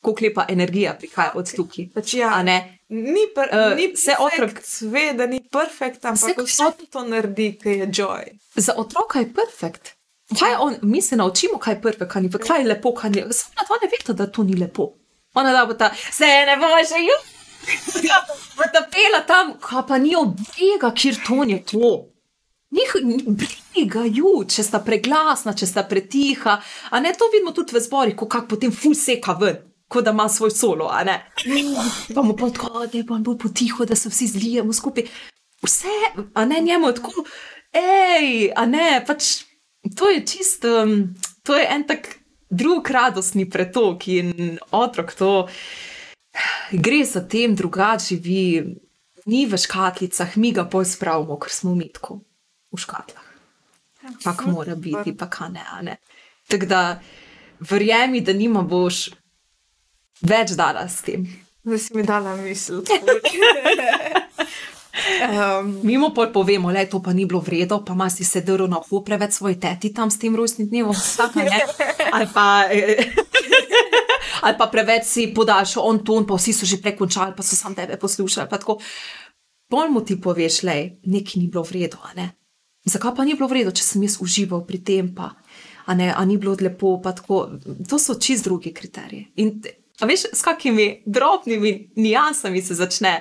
[0.00, 1.86] koliko lepa energija prihaja od tukaj.
[1.94, 2.42] Pač ja,
[2.88, 3.86] Ni, pr, Eh, uh, ni
[4.18, 8.24] otrok- ve, da ni perfekt, ampak Se- vse to naredi, ki je joy.
[8.56, 9.94] za otroka je perfekt.
[10.38, 13.10] Kaj je on, mi se naučimo, kaj je prve, kaj ni, kaj je lepo, kaj
[13.10, 13.22] ni.
[13.32, 14.92] Samo ona ne ve, da to ni lepo.
[15.34, 17.16] Ona da bo ta, se ne bo že ju.
[18.56, 22.13] Bo ta pela tam, kaj pa ni obega, kjer ton je to.
[22.74, 22.94] Njih
[23.26, 26.56] briga ju, če sta preglasna, če sta pretiha.
[26.90, 29.60] A ne to vidimo tudi v zborih, ko kak potem ful seka ven.
[29.88, 31.18] Kot da ima svoj solo, a ne.
[32.14, 35.06] Pa mu pa tako, da je pa bolj potiho, da se vsi zlijemo skupaj.
[35.62, 35.96] Vse,
[36.34, 37.24] a ne njemu je tako,
[37.76, 39.44] hej, a ne, pač
[39.96, 42.08] to je čist, um, to je en tak
[42.50, 45.30] drug radostni pretok in otrok to
[46.72, 48.76] gre za tem, drugače živi,
[49.26, 52.20] ni v škatlicah, mi ga poj spravimo, ker smo v mitku,
[52.74, 53.24] v škatlah.
[54.22, 55.96] Kak mora biti, pa kaj ne, a ne.
[56.48, 56.80] Tako da
[57.60, 59.08] verjemi, da nima boš
[60.24, 61.24] več dala s tem.
[61.64, 62.82] Zdaj si mi dala misel.
[65.24, 68.68] um, Mi mu pol povemo, da to pa ni bilo vredno, pa imaš si sedel
[68.68, 71.64] na uho preveč svoj teti tam s tem rojstnim dnevom, vsak ne.
[72.12, 72.68] Ali pa,
[74.44, 77.74] ali pa preveč si podaljšal on ton, pa vsi so že prekončali, pa so sam
[77.74, 78.48] tebe poslušali.
[79.64, 80.76] Pol mu ti poveš, da
[81.08, 82.04] nekaj ni bilo vredno.
[82.12, 82.43] ne.
[82.84, 85.30] Zakaj pa ni bilo vredno, če sem jaz užival pri tem, pa
[85.86, 87.00] a ne, a ni bilo lepo.
[87.02, 87.48] pa tako.
[87.88, 89.32] To so čist drugi kriteriji.
[89.36, 89.62] In
[90.00, 93.14] a veš, s kakimi drobnimi nijansami se začne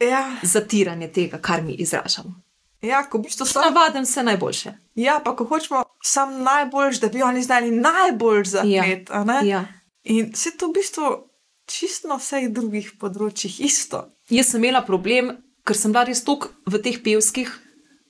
[0.00, 2.34] ja, zatiranje tega, kar mi izražamo.
[2.82, 4.72] ja, ko v bistvu sam, Navadim se najboljše.
[4.94, 9.08] ja, pa ko hočemo sam najboljš, da bi oni znali najbolj zapet.
[9.08, 9.40] Ja.
[9.44, 9.64] Ja.
[10.04, 11.28] In se to v bistvu
[11.66, 14.08] čisto na vseh drugih področjih isto.
[14.30, 17.50] Jaz sem imela problem, ker sem bila res toliko v teh pevskih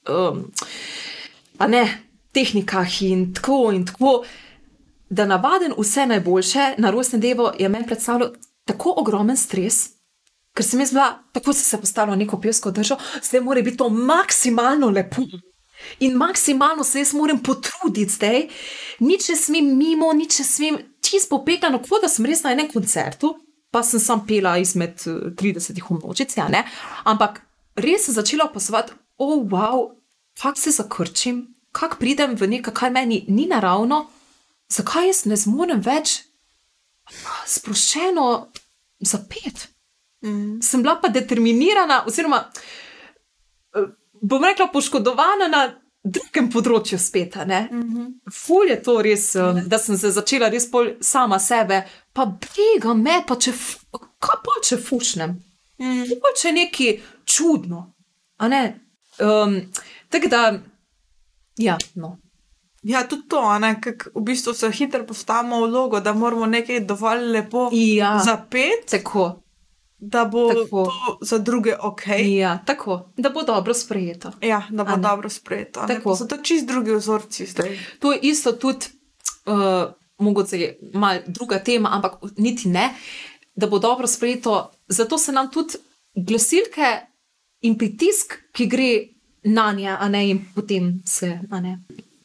[0.08, 0.44] um,
[1.68, 1.84] ne,
[2.32, 4.24] tehnikah in tako in tako,
[5.10, 8.30] da navaden vse najboljše na rojstnem dnevu je meni predstavljal
[8.64, 9.88] tako ogromen stres.
[10.54, 13.76] Ker sem jaz bila, tako sem se postavila v neko pevsko držo, zdaj mora biti
[13.76, 15.22] to maksimalno lepo.
[16.00, 18.48] In maksimalno se jaz moram potruditi zdaj,
[18.98, 22.68] nič ne smem mimo, nič ne smem, čist popekano, kot da sem res na enem
[22.72, 23.36] koncertu,
[23.70, 26.64] pa sem sam pela izmed eh, 30 množic, ja, ne.
[27.04, 27.40] Ampak
[27.78, 29.92] res sem začela opazovati, oh, wow,
[30.42, 34.06] kako se zakrčim, kako pridem v nekaj, kar meni ni naravno,
[34.68, 36.22] zakaj jaz ne zmorem več
[37.46, 38.28] sproščeno
[39.00, 39.68] zapet.
[40.24, 40.58] Mm.
[40.62, 42.42] Sem bila pa determinirana, oziroma
[43.76, 43.86] eh,
[44.20, 45.62] bom rekla, poškodovana na
[46.04, 47.36] drugem področju spet.
[47.36, 48.06] Mm -hmm.
[48.32, 52.94] Ful je to res, um, da sem se začela res pol sama sebe, pa briga
[52.94, 53.52] me, pa če,
[54.18, 55.30] kaj pa če fušnem.
[55.78, 56.04] mm.
[56.22, 57.94] Pa če je nekaj čudno.
[58.40, 58.80] ne.
[59.20, 59.72] Um,
[60.08, 60.58] Tako da,
[61.56, 62.18] ja, no.
[62.82, 66.46] Ja, tudi to, a ne, kak v bistvu se hitro postavimo v vlogo, da moramo
[66.46, 69.42] nekaj dovolj lepo Ja, zapeti, tako.
[69.98, 70.84] da bo Tako.
[70.84, 72.02] to za druge ok.
[72.18, 74.30] Ja, tako, da bo dobro sprejeto.
[74.40, 75.84] Ja, da bo dobro sprejeto.
[75.86, 76.16] Tako.
[76.16, 77.78] So to čist drugi vzorci zdaj.
[77.98, 78.86] To je isto tudi,
[79.46, 82.94] uh, mogoče je malo druga tema, ampak niti ne,
[83.54, 84.70] da bo dobro sprejeto.
[84.88, 85.74] Zato se nam tudi
[86.16, 87.00] glasilke
[87.60, 88.90] in pritisk, ki gre
[89.44, 91.78] na nje, a ne in potem se, a ne,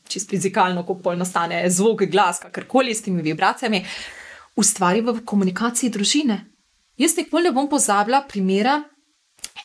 [0.09, 3.83] čist fizikalno, ko pol nastane zvok, glas, kakorkoli s temi vibracijami,
[4.55, 6.39] ustvari v komunikaciji družine.
[6.97, 8.77] Jaz nikoli ne bom pozabila primera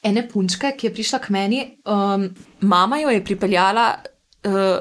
[0.02, 1.64] ene punčke, ki je prišla k meni.
[1.84, 2.28] Um,
[2.61, 3.88] mama jo je pripeljala,
[4.48, 4.78] uh,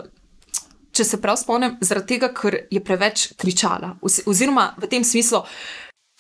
[0.92, 3.96] če se prav spomnim, zaradi tega, ker je preveč kričala.
[4.02, 5.44] Oz- Oziroma v tem smislu,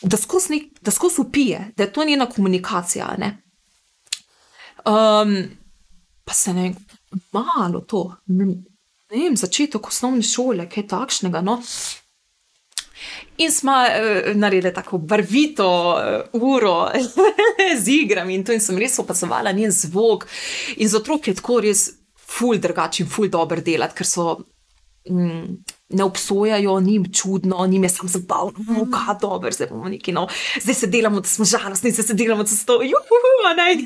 [0.01, 3.07] da skozi upije, da je to njena komunikacija.
[3.17, 3.31] Ne?
[4.86, 5.39] Um,
[6.28, 6.74] pa se ne
[7.32, 8.52] malo to, ne
[9.10, 11.42] vem, začetek osnovne šole, kaj takšnega.
[11.42, 11.62] No?
[13.38, 16.90] In smo uh, naredili tako barvito uh, uro
[17.84, 20.28] z igrami, in to in sem res opazovala njen zvok.
[20.78, 21.88] In za otroke je tako res
[22.18, 24.38] ful drugačen, ful dober delati, ker so.
[25.08, 28.91] Mm, Ne obsojajo, ni jim čudno, njim je samo zabavno, mm.
[28.91, 30.28] kaj dobro, zdaj bomo neki no,
[30.62, 33.19] zdaj se delamo, da smo žalostni, zdaj se delamo, da so to, juhu,
[33.58, 33.80] ne, in,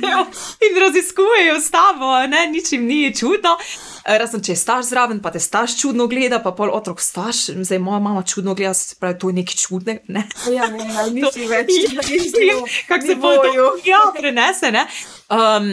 [0.66, 3.58] in raziskujejo s tabo, ne, nič jim ni čudno.
[4.06, 7.44] Eh, Razen če je starš zraven, pa te starš čudno gleda, pa pol otrok starš,
[7.62, 10.02] zdaj moja mama čudno gleda, se pravi, to je nekaj čudnega.
[10.08, 10.26] Ne?
[10.50, 11.70] Ja, ne, ja, nisi več
[12.50, 13.54] Ja, Kako se bo to
[13.92, 14.72] ja, prenese.
[14.72, 14.88] ne.
[15.30, 15.72] Um,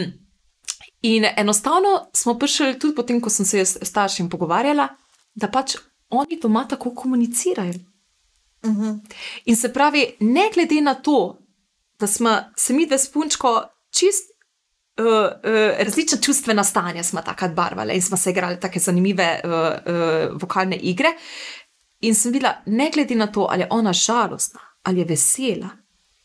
[1.01, 4.91] in enostavno smo prišli tudi potem, ko sem se s staršem pogovarjala,
[5.35, 7.73] da pač oni doma tako komunicirajo.
[8.63, 8.99] Uh -huh.
[9.45, 11.39] In se pravi, ne glede na to,
[11.99, 14.29] da smo se mi dve s punčko čist.
[14.99, 19.51] Uh, uh, različna čustvena stanja smo takrat barvali in smo se igrali tako zanimive uh,
[19.51, 21.09] uh, vokalne igre.
[21.99, 25.69] In sem videla, ne glede na to, ali je ona žalostna, ali je vesela,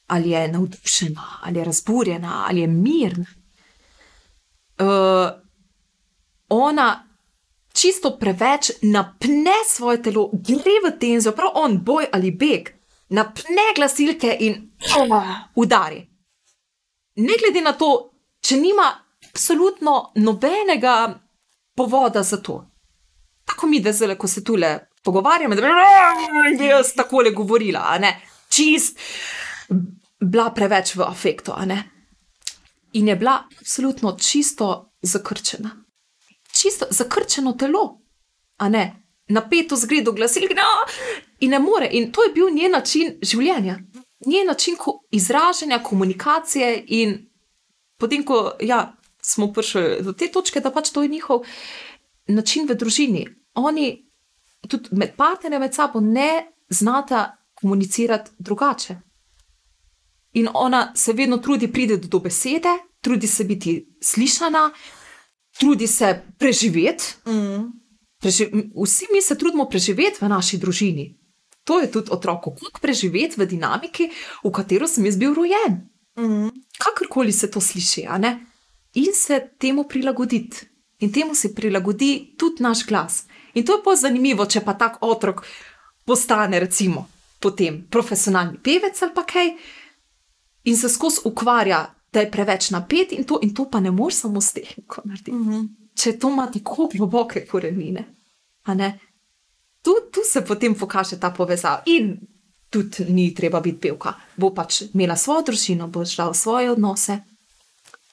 [0.07, 3.27] ali je navdušena, ali je razburjena, ali je mirna.
[4.79, 5.31] Uh,
[6.49, 7.14] ona
[7.75, 12.71] čisto preveč napne svoje telo, gre v tenzijo, prav on boj ali beg,
[13.11, 15.15] napne glasilke in oh,
[15.55, 16.01] udari.
[17.17, 17.91] Ne glede na to,
[18.41, 18.89] če nima
[19.29, 21.21] absolutno nobenega
[21.77, 22.63] povoda za to.
[23.45, 25.63] Tako mi, da zdaj, ko se tule pogovarjamo, da
[26.59, 28.15] bi jaz takole govorila, a ne,
[28.49, 28.99] čist,
[30.21, 31.53] bila preveč v afektu.
[32.93, 35.84] In je bila absolutno čisto zakrčena.
[36.55, 38.01] Čisto zakrčeno telo,
[38.57, 38.85] a ne,
[39.29, 40.63] napeto zgledo glasilk, no,
[41.41, 41.89] in ne more.
[41.93, 43.79] In to je bil njen način življenja,
[44.27, 46.85] njen način ko izražanja, komunikacije.
[46.87, 47.17] In
[47.99, 51.45] potem, ko ja, smo prišli do te točke, da pač to je njihov
[52.29, 53.27] način v družini.
[53.55, 53.89] Oni
[54.69, 58.97] tudi med partnerjem, med sabo ne znata komunicirati drugače.
[60.35, 62.69] In ona se vedno trudi priti do besede,
[63.01, 64.71] trudi se biti slišana,
[65.59, 67.05] trudi se preživeti.
[67.27, 67.73] Mm.
[68.21, 68.49] Preži
[68.85, 71.15] vsi mi se trudimo preživeti v naši družini.
[71.65, 74.11] To je tudi otroku, kako preživeti v dinamiki,
[74.45, 75.81] v katero sem jaz bil rojen.
[76.19, 76.51] Mm.
[76.79, 78.07] Kakorkoli se to sliši?
[78.95, 80.67] In se temu prilagoditi.
[80.99, 83.25] In temu se prilagodi tudi naš glas.
[83.55, 85.45] In to je pa zanimivo, če pa tak otrok
[86.05, 87.09] postane, recimo,
[87.41, 89.53] potem profesionalni pevec ali pa kaj,
[90.65, 94.15] in se skozi ukvarja, da je preveč napet, in to, in to pa ne moreš
[94.25, 95.33] samo s tehniko narediti.
[95.33, 95.69] Mm -hmm.
[95.95, 98.05] Če to ima tako globoke korenine.
[99.83, 101.83] Tu, tu se potem pokaže ta povezava.
[101.87, 102.17] In
[102.71, 104.15] tudi ni treba biti pevka.
[104.37, 107.19] Bo pač imela svojo družino, bo šla v svoje odnose,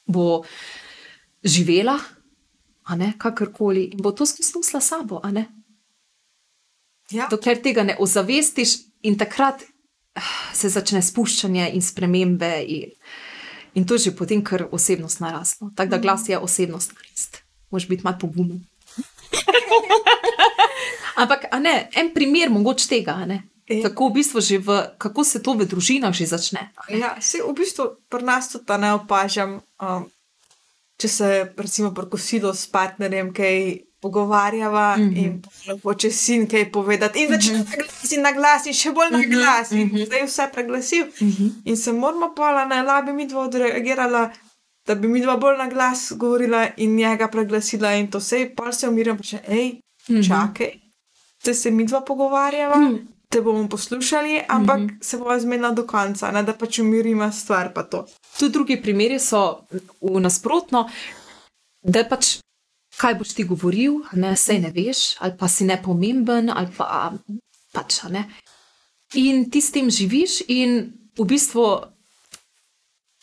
[0.06, 0.44] bo
[1.44, 2.00] živela,
[2.84, 5.22] a ne kakorkoli, in bo to skusila sabo.
[7.12, 7.28] Ja.
[7.32, 8.70] Dokler tega ne ozavestiš,
[9.02, 9.64] in takrat
[10.14, 12.92] ah, se začne spuščanje in spremembe, in,
[13.76, 15.72] in to je že potem, ker osebnost narasla.
[15.76, 17.44] Tako da glas je osebnost narast.
[17.72, 18.66] Moš biti malo pogumen.
[21.22, 23.44] Ampak, ne, en primer mogoče tega, ne.
[23.72, 23.88] Ja.
[23.88, 26.72] Tako v bistvu že v, kako se to v družinah že začne.
[26.92, 29.62] Ja, se v bistvu pri nas tudi ne opažam.
[29.80, 30.12] Um,
[31.00, 35.14] če se recimo pri kosilu s partnerjem kaj pogovarjava mm Mhm.
[35.14, 35.24] -hmm.
[35.26, 38.22] in lahko če sin kaj povedati, in začne mm -hmm.
[38.22, 40.06] na glas in še bolj na glas, in mm -hmm.
[40.06, 41.06] zdaj vse preglasil.
[41.22, 41.48] Mhm.
[41.66, 44.32] In se moramo pa na labi mi dva odreagirala,
[44.88, 48.72] da bi mi dva bolj na glas govorila in njega preglasila in to vse, pa
[48.72, 49.80] se umirim, pa še, hej,
[50.10, 50.22] Mhm.
[50.22, 50.72] čakaj,
[51.42, 52.78] zdaj se mi dva pogovarjava.
[52.78, 52.96] Mhm.
[53.30, 54.98] Te bomo poslušali, ampak mm -hmm.
[55.04, 57.74] se bomo zmenili do konca, ne da pač umirimo stvar.
[57.74, 58.06] Pa to.
[58.40, 59.60] Tudi drugi primeri so
[60.02, 60.90] v nasprotno,
[61.84, 62.38] da pač,
[63.02, 67.14] kaj boš ti govoril, ne sej ne veš, ali pa si nepomemben, ali pa
[67.74, 68.28] pač ne.
[69.18, 71.66] In ti s tem živiš, in v bistvu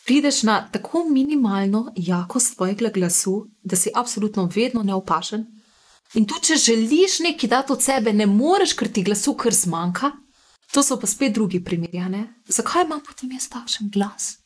[0.05, 5.47] prideš na tako minimalno jakost tvojega glasu, da si absolutno vedno neopažen.
[6.17, 10.11] In tudi, če želiš nekaj dati od sebe, ne moreš, ker ti glasu kar zmanjka.
[10.73, 11.99] To so pa spet drugi primeri.
[11.99, 12.23] a ne.
[12.47, 14.37] Zakaj imam potem jaz takšen glas?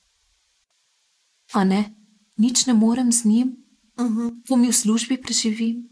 [1.54, 1.94] A ne,
[2.38, 3.63] nič ne morem z njim,
[3.98, 4.48] Uh -huh.
[4.48, 5.90] ko mi v službi preživim,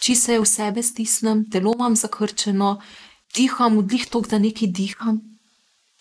[0.00, 2.80] če se v sebe stisnem, telo imam zakrčeno,
[3.34, 5.20] diham, vdih to, da nekaj diham.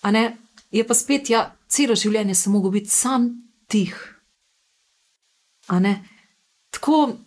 [0.01, 0.37] A ne,
[0.71, 3.29] je pa spet, ja, celo življenje sem mogel biti sam
[3.67, 3.95] tih.
[5.67, 6.03] A ne,
[6.69, 7.17] tako,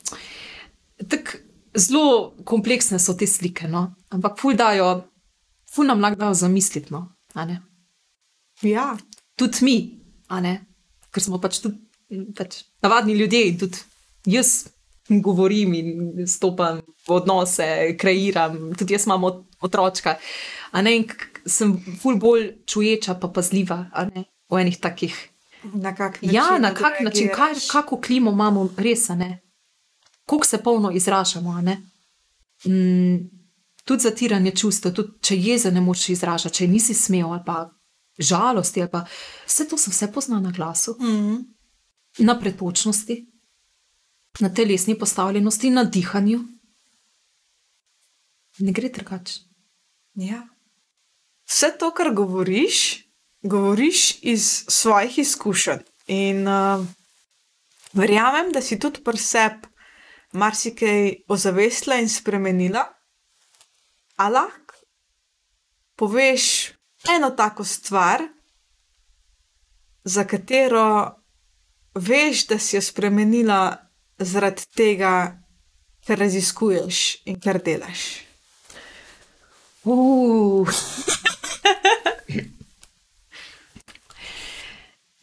[1.09, 1.39] tako
[1.79, 3.95] zelo kompleksne so te slike, no?
[4.11, 5.05] ampak ful dajo,
[5.71, 6.93] ful nam lahko dajo zamisliti.
[6.95, 7.09] No?
[8.63, 8.97] Ja,
[9.37, 9.77] tudi mi,
[10.29, 11.88] ker smo pač tudi
[12.35, 13.79] pač, navadni ljudje in tudi
[14.27, 14.69] jaz
[15.09, 15.89] govorim in
[16.27, 20.17] stopam v odnose, kreiram, tudi jaz imam ot- otročka.
[20.71, 21.05] A ne,
[21.47, 23.87] sem ful bolj čuječa, pa pazljiva,
[24.49, 25.15] v enih takih.
[25.65, 26.35] na kak način.
[26.35, 29.41] Ja, na kak način, kaj, kako klimo imamo, res, ne.
[30.25, 31.81] Koliko se polno izražamo, ne.
[32.65, 33.17] Mm,
[33.85, 37.71] tudi zatiranje čustev, tudi če jeze ne moš izražati, če nisi smel ali pa
[38.19, 39.05] žalosti, ali pa
[39.47, 41.37] vse to se vse pozna na glasu, Mhm.
[42.19, 43.27] Na pretočnosti,
[44.41, 46.41] na telesni postavljenosti, na dihanju.
[48.59, 49.41] Ne gre drugače.
[50.15, 50.43] Ja.
[51.47, 53.05] Vse to, kar govoriš,
[53.43, 55.79] govoriš iz svojih izkušenj.
[56.07, 56.87] In uh,
[57.93, 59.69] verjamem, da si tudi pri sebi
[60.33, 62.85] marsikaj ozavestila in spremenila.
[64.17, 64.75] A lahko
[65.97, 66.73] poveš
[67.17, 68.23] eno tako stvar,
[70.05, 71.18] za katero
[71.99, 73.77] veš, da si jo spremenila
[74.19, 75.13] zaradi tega,
[76.07, 78.05] ker raziskuješ in ker delaš.
[79.85, 80.69] Uh.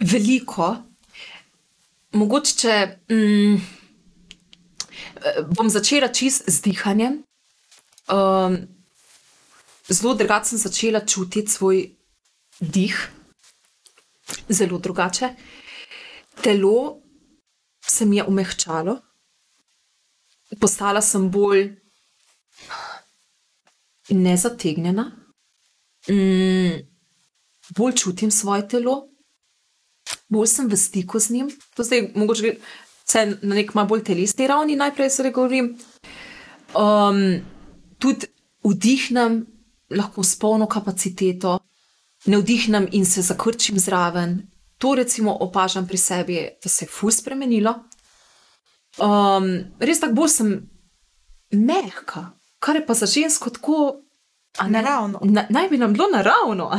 [0.06, 0.70] Veliko,
[2.14, 2.76] mogoče če,
[3.12, 3.56] mm,
[5.58, 7.24] bom začela čist z dihanjem.
[8.12, 8.58] Um,
[9.90, 11.90] zelo drugače sem začela čutiti svoj
[12.60, 12.96] dih,
[14.50, 15.34] zelo drugače.
[16.42, 17.02] Telo
[17.86, 18.98] se mi je umehčalo,
[20.60, 21.76] postala sem bolj
[24.10, 25.12] nezategnjena,
[26.10, 26.80] mm,
[27.78, 28.96] bolj čutim svoje telo,
[30.30, 31.50] bolj sem v stiku z njim.
[31.76, 32.58] To zdaj mogoče
[33.06, 35.78] vse na nek malo bolj telesni ravni, najprej se govorim.
[36.76, 37.42] Um,
[38.00, 38.28] tudi
[38.64, 39.46] vdihnem
[39.90, 41.60] lahko s polno kapaciteto,
[42.26, 44.55] ne vdihnem in se zakrčim zraven.
[44.78, 47.74] To recimo opažam pri sebi, da se je ful spremenilo.
[48.98, 49.50] Um,
[49.80, 50.52] res tako bolj sem
[51.52, 54.02] mehka, kar je pa za žensko tako.
[54.64, 55.20] ne, Naravno.
[55.24, 56.72] Na, naj bi nam bilo naravno,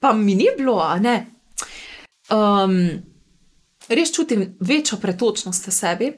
[0.00, 0.82] pa mi ni bilo.
[2.30, 3.02] Um,
[3.88, 6.10] res čutim večjo pretočnost v sebi.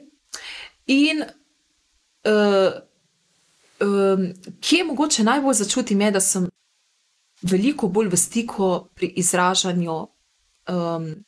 [0.87, 2.73] In uh,
[3.79, 6.49] um, kje mogoče najbolj začutim, je, da sem
[7.41, 10.07] veliko bolj v stiku pri izražanju
[10.67, 11.25] um,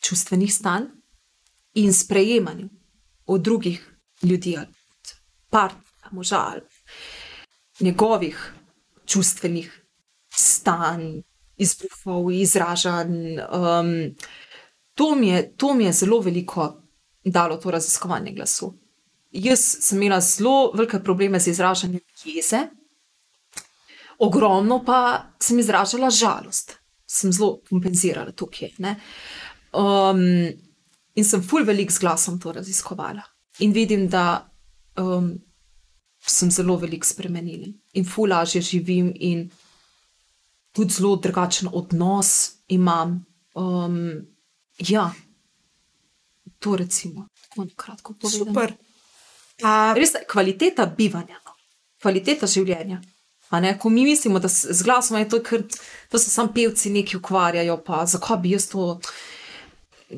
[0.00, 0.84] čustvenih stanj
[1.74, 2.68] in sprejemanju
[3.26, 5.14] od drugih ljudi, ali od
[5.50, 6.60] partnerja, moža, ali
[7.80, 8.54] njegovih
[9.06, 9.82] čustvenih
[10.30, 11.22] stanj,
[11.56, 13.38] izbruhov, izražanj.
[13.38, 14.14] Um,
[14.94, 16.82] to, mi je, to mi je zelo veliko
[17.24, 18.74] dalo to raziskovanje glasu.
[19.30, 22.58] Jaz sem imela zelo velike probleme z izražanjem jeze,
[24.18, 28.72] ogromno pa sem izražala žalost, sem zelo kompenzirala tukaj.
[28.78, 28.96] ne.
[29.72, 30.20] Um,
[31.14, 33.22] in sem ful velik z glasom to raziskovala.
[33.58, 34.50] In vidim, da
[34.98, 35.34] um,
[36.18, 39.50] sem zelo veliko spremenila in ful lažje živim, in
[40.72, 43.24] tudi zelo drugačen odnos imam.
[43.54, 44.26] Um,
[44.78, 45.12] ja,
[46.58, 48.44] to recimo, tako na kratko povedano.
[48.44, 48.74] Super.
[49.62, 51.52] A, Res kvaliteta bivanja, no.
[52.02, 53.00] kvaliteta življenja.
[53.78, 55.62] Ko mi mislimo, da z glasom je to, ker
[56.10, 59.00] to se sam pevci neki ukvarjajo, pa zakaj bi jaz to,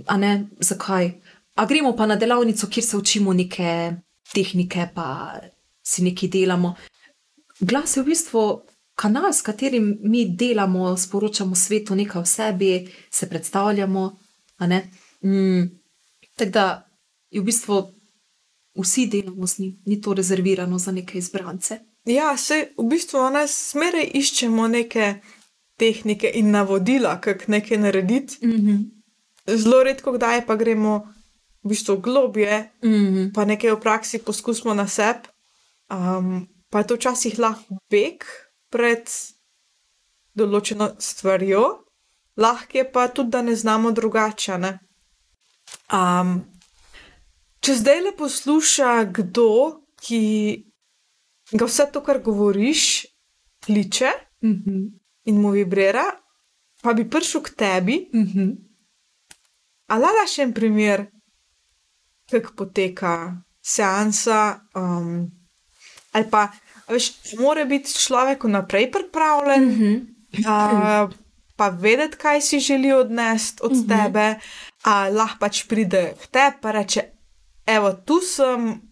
[0.07, 1.11] a ne, zakaj.
[1.55, 3.93] A gremo pa na delavnico, kjer se učimo neke
[4.33, 5.39] tehnike, pa
[5.83, 6.75] si nekaj delamo.
[7.61, 8.45] Glas je v bistvu
[8.97, 14.19] kanal, s katerim mi delamo, sporočamo svetu nekaj o sebi, se predstavljamo.
[15.25, 15.63] Mm,
[16.37, 16.67] tako da
[17.31, 17.83] je v bistvu
[18.81, 21.79] vsi delamo z njim, ni to rezervirano za neke izbrance.
[22.07, 25.17] Ja, se v bistvu nas smeraj iščemo neke
[25.77, 28.47] tehnike in navodila, kako nekaj narediti.
[28.47, 28.85] Mm -hmm.
[29.57, 31.13] Zelo redko kdaj pa gremo
[31.63, 33.33] v bistvu globje, Mm -hmm.
[33.35, 35.29] pa nekaj v praksi poskusimo na sebi.
[35.91, 38.25] Um, pa je to včasih lahko beg
[38.71, 39.11] pred
[40.35, 41.85] določeno stvarjo,
[42.37, 44.59] lahko je pa tudi, da ne znamo drugače.
[44.59, 44.79] Ne?
[45.93, 46.45] Um,
[47.61, 50.66] če zdaj le posluša kdo, ki
[51.53, 53.07] ga vse to, kar govoriš,
[53.65, 54.11] kliče
[54.43, 54.91] Mm -hmm.
[55.25, 56.05] in mu vibrira,
[56.83, 58.57] pa bi prišel k tebi, Mm -hmm.
[59.87, 61.07] ali daš en primer,
[62.31, 64.61] kako poteka seansa.
[64.75, 65.31] Um,
[66.13, 66.49] ali pa,
[66.89, 70.07] veš, mora biti človek vnaprej pripravljen, Mm -hmm.
[70.39, 71.13] uh,
[71.57, 73.89] pa vedeti, kaj si želi odnesti od Mhm.
[73.89, 74.35] tebe,
[74.85, 77.03] a lahko pač pride k tebi in reče:
[77.67, 78.86] Evo, tu sem.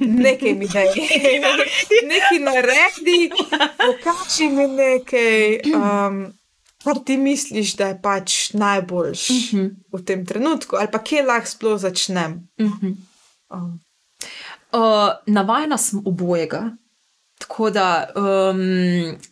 [0.00, 0.94] Nekaj mi da je,
[2.12, 3.30] nekaj naredi,
[3.78, 6.32] pokaži mi nekaj, um,
[6.84, 9.66] kar ti misliš, da je pač najboljš Mhm.
[9.92, 12.48] v tem trenutku, ali pa kje lahko sploh začnem.
[12.60, 12.94] Mm -hmm.
[13.50, 13.80] Um,
[14.72, 16.70] Uh, navajena sem obojega.
[17.38, 18.60] Tako da um,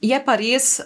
[0.01, 0.85] je pa res, uh,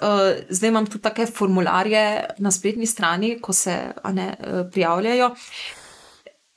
[0.49, 5.35] zdaj imam tudi take formularje na spletni strani, ko se ne, uh, prijavljajo,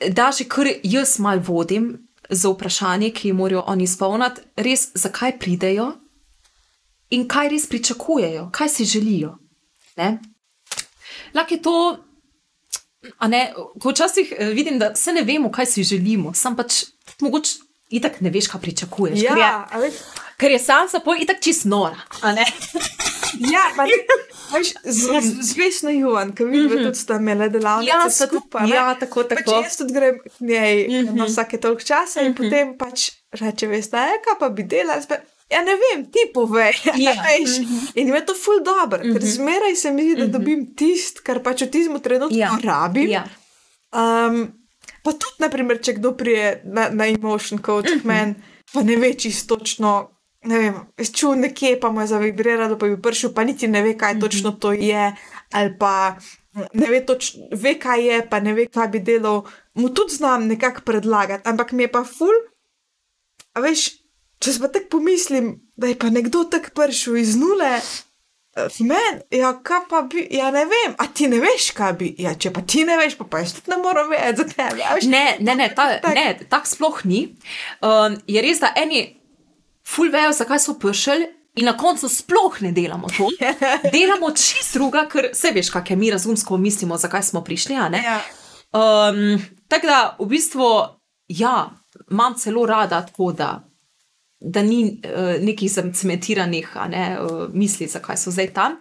[0.10, 5.39] da že kar jaz mal vodim za vprašanje, ki jih morajo oni izpolniti, res zakaj
[5.39, 5.91] pridejo
[7.09, 9.38] in kaj res pričakujejo, kaj si želijo.
[11.34, 11.97] Lahko je to.
[13.17, 13.41] A ne,
[13.80, 16.84] ko včasih eh, vidim, da se ne vemo, kaj si želimo, sam pač
[17.19, 17.51] mogoče
[17.89, 19.19] itak ne veš, kaj pričakuješ.
[19.21, 19.67] ker je- ja,
[20.38, 21.97] Ker je sam sa pol itak čist nora.
[23.40, 23.98] ja, pa ne,
[24.52, 28.02] veš, z- z- zvestno Juan, ki vidim, da tudi sta imela delavnice Mhm.
[28.02, 28.70] Ja, skupaj.
[28.70, 29.52] ja, tako, Pač tako.
[29.58, 31.16] jaz tudi grem k njej Mhm.
[31.16, 35.02] na vsake toliko časa in potem pač reče, veste, e, kaj pa bi delala.
[35.06, 35.16] Pa,
[35.48, 36.74] Ja, ne vem, ti povej.
[36.98, 37.14] Ja.
[37.16, 37.64] veš.
[37.96, 39.28] In je to ful dobro, ker Mhm.
[39.28, 42.50] zmeraj se mi zdi, da dobim tist, kar pač v tistem trenutku Ja.
[42.62, 43.08] rabim.
[43.10, 43.24] Ja.
[43.94, 44.52] Um,
[45.04, 48.06] pa tudi, naprimer, če kdo prije na, na emotion coach, uh -huh.
[48.06, 48.36] men,
[48.74, 50.12] pa ne ve čisto točno.
[50.48, 53.98] Ne vem, čutil nekje, pa mu je zavibriralo, pa bi prišel, pa niti ne ve,
[53.98, 54.22] kaj -huh.
[54.22, 55.16] točno to je,
[55.52, 56.16] ali pa
[56.74, 59.43] ne ve, točno, ve, kaj je, pa ne ve, kaj bi delal.
[59.74, 62.34] Mu tudi znam nekako predlagati, ampak mi je pa ful.
[63.54, 63.89] A veš,
[64.39, 67.80] če si pa tako pomislim, da je pa nekdo tako prišel iz nule.
[68.80, 72.10] Men, ja, kaj pa bi, ja, ne vem, a ti ne veš, kaj bi.
[72.18, 74.88] Ja, če pa ti ne veš, pa, pa jaz tudi ne morem vedeti za tebe.
[75.12, 76.16] Ne, ne, ne, ta, Tak.
[76.16, 77.22] ne tako sploh ni.
[77.86, 79.04] Um, je res, da eni
[79.88, 81.34] ful vejo, zakaj so prišli.
[81.58, 83.30] In na koncu sploh ne delamo to.
[83.96, 87.76] Delamo čist druga, ker se veš, kaj mi razumsko mislimo, zakaj smo prišli.
[87.76, 88.20] Ja.
[88.78, 90.68] Um, tako da, v bistvu,
[91.34, 91.72] ja,
[92.12, 93.64] imam celo rada tako, da,
[94.40, 98.78] da ni uh, nekih zacementiranih ne, uh, misli, zakaj so zdaj tam,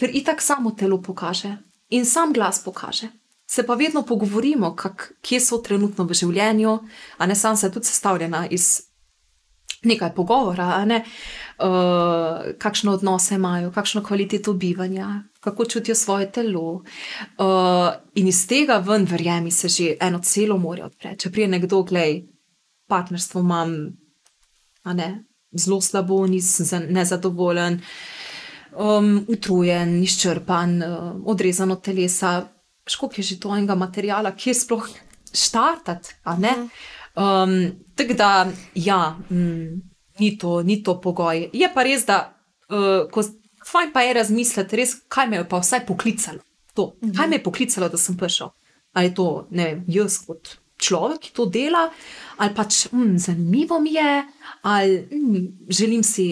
[0.00, 1.58] ker itak samo telo pokaže
[1.92, 3.12] in sam glas pokaže.
[3.48, 6.78] Se pa vedno pogovorimo, kak, kje so trenutno v življenju,
[7.18, 8.87] a ne sam se tudi sestavljena iz
[9.82, 11.02] nekaj pogovora, ne,
[11.58, 16.82] uh, kakšne odnose imajo, kakšno kvaliteto bivanja, kako čutijo svoje telo.
[17.38, 21.22] Uh, in iz tega ven, verjemi se, že eno celo more odpreti.
[21.22, 22.22] Če prije nekdo, gledaj,
[22.88, 23.74] partnerstvo imam,
[24.82, 27.80] a ne, zelo slabo, nisem nezadovoljen,
[28.76, 32.48] um, utrujen, izčrpan, uh, odrezan od telesa.
[32.88, 34.88] Škop je že to enega materijala, kje sploh
[35.32, 36.54] štartati, ne.
[37.14, 38.30] Um, Tako da,
[38.74, 39.82] ja, mm,
[40.18, 41.48] ni, to, ni to pogoj.
[41.52, 42.20] Je pa res, da
[42.70, 43.24] uh, ko,
[43.66, 46.44] fajn pa je razmisliti, res, kaj me je pa vsaj poklicalo.
[46.78, 48.52] To, kaj me je poklicalo, da sem prišel.
[48.94, 51.88] Ali je to, ne vem, jaz kot človek, ki to dela,
[52.38, 54.12] ali pač mm, zanimivo mi je,
[54.62, 56.28] ali mm, želim si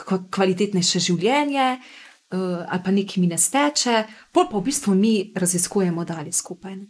[0.00, 3.98] kva- kvalitetnejše življenje, uh, ali pa nekaj mi ne steče,
[4.32, 6.88] pol pa v bistvu mi raziskujemo dalje skupaj ne.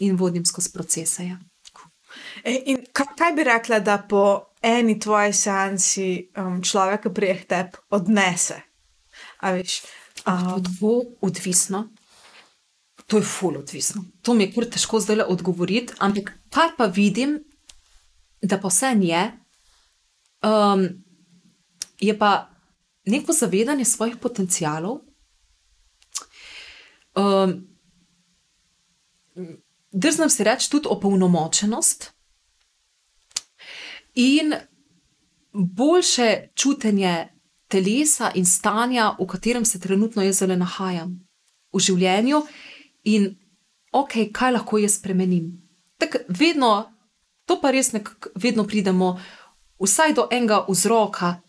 [0.00, 1.26] in vodim skozi procese.
[1.26, 1.38] Ja.
[2.44, 7.82] E, in kaj, bi rekla, da po eni tvoji seansi um, človek, ki prije tebi,
[7.90, 8.60] odnese?
[9.42, 9.80] A veš,
[10.26, 11.88] Um, je odvisno.
[13.06, 14.04] To je ful odvisno.
[14.22, 17.40] To mi je kar težko zdaj odgovoriti, ampak kar pa vidim,
[18.42, 19.22] da pa vse je,
[20.42, 20.86] um,
[22.00, 22.50] je pa
[23.06, 25.00] neko zavedanje svojih potencialov.
[27.14, 27.68] Um,
[29.92, 32.11] Drznem si reči tudi opolnomočenost
[34.14, 34.54] in
[35.52, 37.28] boljše čutenje
[37.68, 41.20] telesa in stanja, v katerem se trenutno jaz zdaj nahajam
[41.72, 42.42] v življenju,
[43.04, 43.30] in
[43.92, 45.52] ok, kaj lahko jaz spremenim.
[45.98, 46.72] Tako vedno,
[47.46, 49.14] to pa res nekako vedno pridemo,
[49.80, 51.40] vsaj do enega vzroka,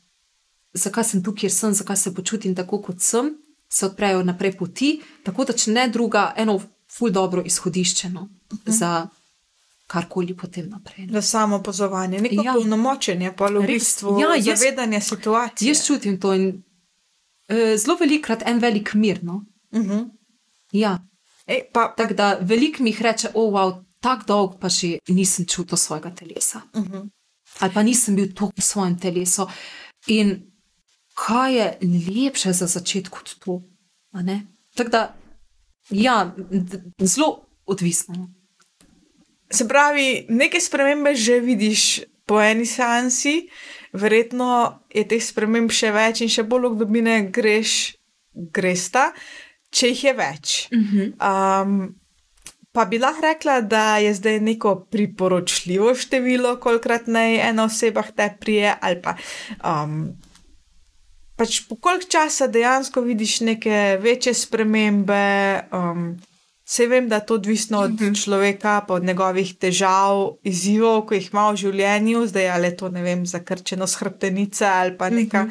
[0.74, 3.34] zakaj sem tukaj, kjer sem, zakaj se počutim tako, kot sem,
[3.70, 4.94] se odprejo naprej poti,
[5.26, 6.60] tako da če ne druga, eno
[6.94, 8.72] ful dobro izhodišče no, uh -huh.
[8.72, 9.08] za
[9.94, 11.06] karkoli potem naprej.
[11.08, 11.14] no.
[11.14, 12.54] Za samo opazovanje, neko Ja.
[12.54, 15.68] polnomočenje, pa v bistvu Ja, ja, jaz- zavedanje situacije.
[15.70, 19.24] Jaz čutim to in uh, zelo velikrat en velik mir.
[19.24, 19.46] No?
[19.72, 20.10] Uh -huh.
[20.72, 21.00] Ja,
[21.48, 24.98] Ej, pa, tako da veliko mi jih reče, o, oh, wow, tako dolgo pa že
[25.08, 26.62] nisem čutil svojega telesa.
[26.74, 27.10] uh -huh.
[27.60, 29.48] ali pa nisem bil tako v svojem telesu.
[30.08, 30.52] In
[31.16, 31.78] kaj je
[32.16, 33.62] lepše za začetek kot to?
[34.76, 35.16] Tako da,
[35.90, 36.36] ja,
[37.02, 38.34] zelo odvisno.
[39.54, 43.50] Se pravi, neke spremembe že vidiš po eni seansi,
[43.94, 47.94] verjetno je teh sprememb še več in še bolj v globine greš,
[48.34, 49.12] gresta,
[49.70, 50.56] če jih je več.
[50.74, 51.94] Um,
[52.74, 58.32] pa bi lahko rekla, da je zdaj neko priporočljivo število, kolikrat naj ena oseba te
[58.40, 59.14] prije, ali pa
[59.62, 60.16] um,
[61.38, 65.26] pač po koliko časa dejansko vidiš neke večje spremembe.
[65.70, 66.16] Um,
[66.64, 71.28] Vse vem, da je to odvisno od človeka, pa od njegovih težav, izzivov, ki jih
[71.34, 75.50] ima v življenju, zdaj ali to ne vem, zakrčenost hrbtenice ali pa neka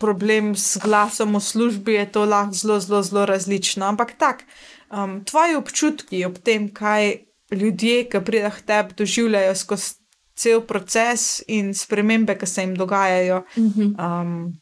[0.00, 3.86] problem s glasom v službi, je to lahko zelo, zelo, zelo različno.
[3.86, 4.42] Ampak tak,
[4.90, 7.20] um, tvoji občutki ob tem, kaj
[7.54, 9.94] ljudje, ki pridejo k tebi, doživljajo skozi
[10.34, 13.44] cel proces in spremembe, ki se jim dogajajo.
[13.56, 14.56] Um,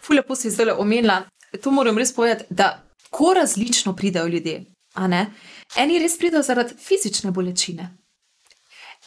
[0.00, 1.24] Ful, lepo si zdaj omenila.
[1.62, 4.73] To moram res povedati, da tako različno pridejo ljudje.
[4.94, 7.88] Eni res pridejo zaradi fizične bolečine,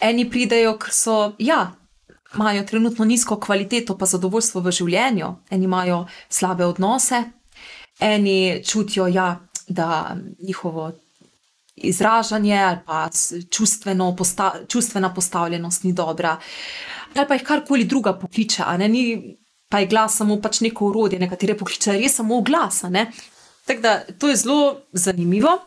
[0.04, 1.72] eni pridejo, ker so, ja,
[2.36, 7.24] imajo trenutno nizko kvaliteto, pa zadovoljstvo v življenju, eni imajo slabe odnose,
[8.00, 9.30] eni čutijo, ja,
[9.68, 10.92] da njihovo
[11.76, 13.10] izražanje ali pa
[14.18, 16.38] posta, čustvena postavljenost ni dobra,
[17.16, 18.88] ali pa jih karkoli druga pokliče, a ne?
[18.88, 19.38] Ni.
[19.70, 22.86] Pa je glas samo pač neko urodje, nekatere pokliče res samo glas.
[23.68, 25.58] Tako da to je zelo zanimivo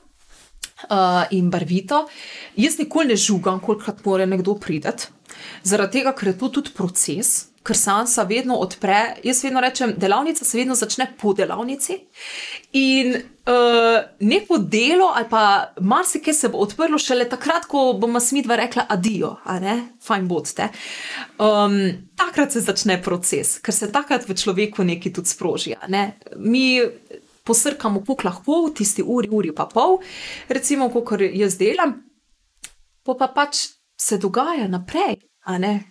[0.88, 2.06] uh, in barvito.
[2.56, 5.10] Jaz nikoli ne žugam, kolikrat mora nekdo priti,
[5.62, 9.16] zaradi tega, ker je to tudi proces, ker sansa vedno odpre.
[9.24, 11.98] Jaz vedno rečem, delavnica se vedno začne po delavnici.
[12.72, 18.56] In uh, neko delo, ali pa marsikaj se bo odprlo šele takrat, ko bomo smidva
[18.56, 19.76] rekla adijo, a ne,
[20.06, 20.70] fajn bodite.
[21.38, 21.76] Um,
[22.16, 25.76] takrat se začne proces, ker se takrat v človeku nekaj tudi sproži.
[25.88, 26.14] Ne?
[26.36, 26.80] Mi
[27.50, 29.98] posrkamo, kako lahko v tisti uri, uri pa pol,
[30.48, 31.98] recimo, kot jaz delam,
[33.04, 33.66] pa pa pač
[33.98, 35.18] se dogaja naprej.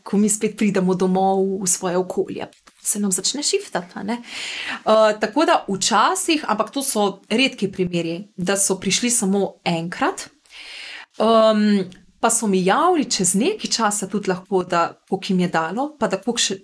[0.05, 2.45] Ko mi spet pridemo domov v svoje okolje,
[2.79, 3.99] se nam začne šiftati.
[3.99, 10.29] Uh, tako da včasih, ampak to so redki primeri, da so prišli samo enkrat.
[11.19, 11.81] Um,
[12.21, 16.07] pa so mi javili čez nekaj časa tudi lahko, da koliko jim je dalo, pa
[16.07, 16.59] da koliko še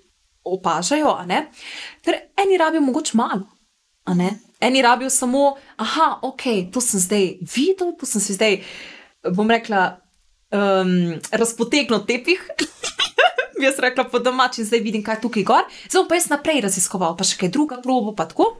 [0.46, 1.18] opažajo.
[2.06, 3.50] Ker eni rabijo mogoče malo.
[4.66, 6.44] Eni rabijo samo, aha, ok,
[6.74, 8.60] to sem zdaj videl, to sem si zdaj,
[9.36, 10.00] bom rekla,
[10.56, 12.42] um, razpotegnil tepih.
[13.60, 16.64] Bi jaz rekla po domači, zdaj vidim, kaj je tukaj gor, zdaj pa jaz naprej
[16.66, 18.56] raziskoval, pa še kaj druga probo, pa tako.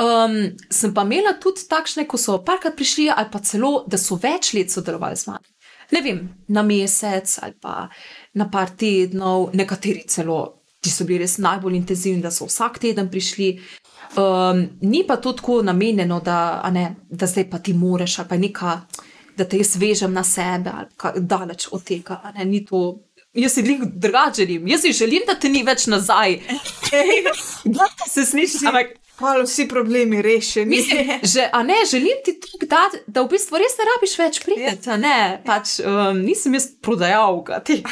[0.00, 0.36] Um,
[0.72, 4.54] sem pa imela tudi takšne, ko so parkrat prišli, ali pa celo, da so več
[4.56, 5.44] let sodelovali z mano.
[5.90, 7.90] Ne vem, na mesec ali pa
[8.38, 13.10] na par tednov, nekateri celo, ti so bili res najbolj intenzivni, da so vsak teden
[13.12, 13.50] prišli.
[14.16, 18.36] Um, ni pa to tako namenjeno, da, ne, da zdaj pa ti moreš, ali pa
[18.36, 18.80] neka,
[19.36, 22.32] da te jaz vežem na sebe, ali daleč od tega.
[22.36, 22.98] Ne, ni to.
[23.34, 26.40] Jaz si jih drugače želim, jaz si želim, da te ni več nazaj.
[27.64, 28.86] Da se sliši, ampak
[29.20, 30.76] Hvala, vsi problemi rešeni.
[30.76, 34.38] Mislim, že, a ne, želim ti to dati, da v bistvu res ne rabiš več
[34.44, 34.90] priti.
[34.90, 37.82] a Ne, pač, um, nisem jaz prodajalka, te-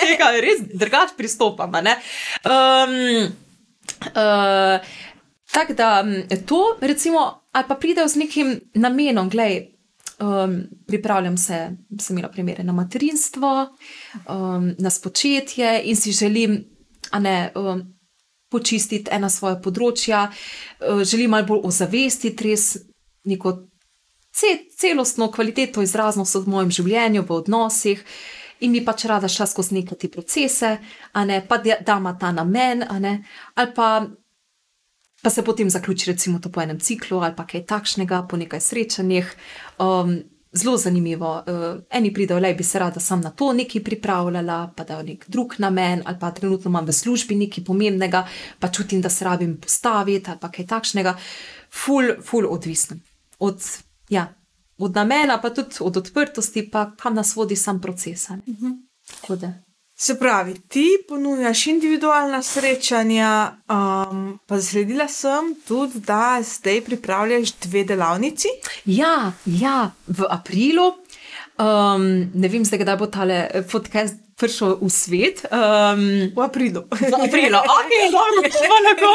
[0.00, 1.74] tega res drugače pristopam.
[1.74, 2.94] Um,
[4.14, 4.78] uh,
[5.56, 9.72] Tako da m, to, recimo, ali pa pridejo z nekim namenom, gledaj.
[10.18, 13.76] Um, pripravljam se, sem imela primere na materinstvo,
[14.28, 16.64] um, na spočetje in si želim,
[17.18, 17.82] ne, um,
[18.48, 22.78] počistiti ena svoja področja, uh, želim malo bolj ozavestiti res
[23.24, 23.52] neko
[24.32, 28.04] ce, celostno kvaliteto izraznost v mojem življenju, v odnosih.
[28.60, 30.78] In mi pač rada šla skozi neke te procese,
[31.28, 33.18] ne pa da ima ta namen, ne,
[33.54, 34.06] ali pa,
[35.26, 38.60] pa se potem zaključi, recimo, to po enem ciklu ali pa kaj takšnega, po nekaj
[38.60, 39.32] srečanjih.
[39.78, 40.20] Um,
[40.52, 41.42] zelo zanimivo.
[41.46, 45.04] Uh, eni pridejo, le bi se rada sam na to nekaj pripravljala, pa da je
[45.04, 48.22] nek drug namen, ali pa trenutno imam v službi nekaj pomembnega,
[48.58, 51.16] pa čutim, da se rabim postaviti ali pa kaj takšnega.
[51.74, 52.96] Ful, ful odvisno.
[53.38, 53.58] Od,
[54.08, 54.28] ja,
[54.78, 58.28] od namena, pa tudi od odprtosti, pa kam nas vodi sam proces.
[58.28, 58.38] ne.
[59.10, 59.52] Tako da.
[59.98, 67.84] Se pravi, ti ponujaš individualna srečanja, um, pa zasledila sem tudi, da zdaj pripravljaš dve
[67.84, 68.48] delavnici.
[68.84, 70.90] Ja, ja, v aprilu,
[71.56, 73.40] um, ne vem zdaj, kdaj bo tale
[73.72, 75.48] podcast prišel v svet.
[75.48, 76.84] Um, V aprilu.
[76.92, 79.12] v aprilu, ok, dobro, če pa lahko.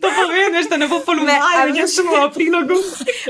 [0.00, 2.60] To poveš, da ne bo Ne, polovina, ali ali še v aprilu.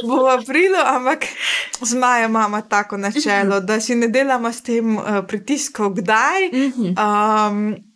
[0.03, 1.31] Bo v aprilu, ampak
[1.79, 6.51] z Maja imamo tako načelo, da si ne delamo s tem uh, pritiskov, kdaj.
[6.99, 7.90] Um,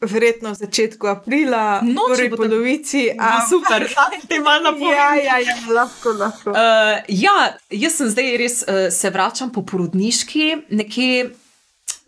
[0.00, 3.10] verjetno v začetku aprila, No, bo tako- polovici.
[3.18, 3.84] A, super,
[4.28, 6.50] ti malo na Ja, ja, ja, lahko, lahko.
[6.50, 11.30] Uh, ja, jaz sem zdaj res uh, se vračam po porodniški, nekje.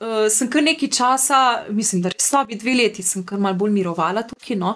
[0.02, 1.38] Uh, sem kar nekaj časa,
[1.70, 4.56] mislim, da slabi dve leti, sem kar malo bolj mirovala tukaj.
[4.58, 4.74] No.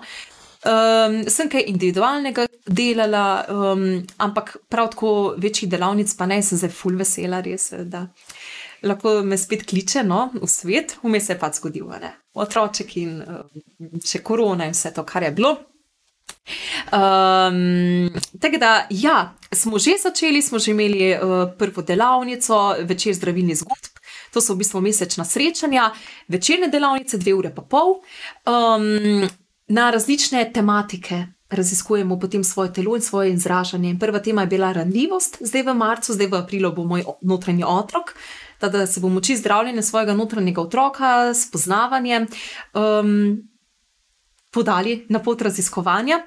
[0.66, 3.82] Um, sem kaj individualnega delala, um,
[4.18, 8.06] ampak prav tako večjih delavnic, pa ne, sem zdaj full vesela, res, da
[8.82, 12.12] lahko me spet kliče no, v svet, vmes je pač zgodilo, ne.
[12.36, 13.46] otroček in uh,
[14.04, 15.56] še korona in vse to, kar je bilo.
[16.92, 18.10] Um,
[18.40, 24.02] tako da, ja, smo že začeli, smo že imeli uh, prvo delavnico, večer zdravilnih zgodb.
[24.34, 25.90] To so v bistvu mesečna srečanja,
[26.28, 28.00] večerne delavnice, dve ure pa pol,
[28.46, 29.26] um,
[29.68, 31.26] na različne tematike.
[31.50, 33.96] Raziskujemo potem svoje telo in svoje izražanje.
[34.00, 38.14] Prva tema je bila ranljivost, zdaj v marcu, zdaj v aprilu bo moj notranji otrok,
[38.60, 42.26] da, da se bomo učili zdravljenja svojega notranjega otroka, spoznavanje.
[42.74, 43.42] Um,
[44.50, 46.22] podali na pot raziskovanja.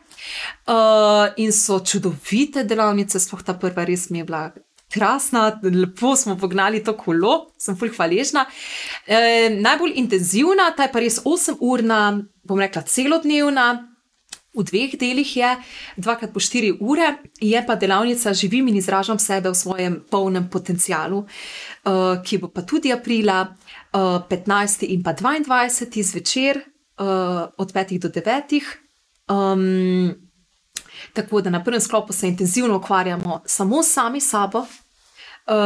[0.68, 4.50] Uh, in so čudovite delavnice, sploh ta prva, res mi je bila
[4.94, 8.46] krasna, lepo smo pognali to kolo, sem fulj hvaležna.
[9.06, 12.02] E, najbolj intenzivna, ta je pa res 8-urna,
[12.44, 13.70] bom rekla celodnevna.
[14.58, 15.50] V dveh delih je,
[16.02, 21.22] dvakrat po štiri ure, je pa delavnica Živim in izražam sebe v svojem polnem potencialu,
[21.86, 23.56] uh, ki bo pa tudi aprila,
[23.94, 24.86] uh, 15.
[24.90, 26.04] in pa 22.
[26.04, 26.58] zvečer,
[27.00, 28.62] uh, od 5 do 9.
[29.30, 30.14] Um,
[31.14, 34.66] tako da na prvem sklopu se intenzivno ukvarjamo samo sami s sabo,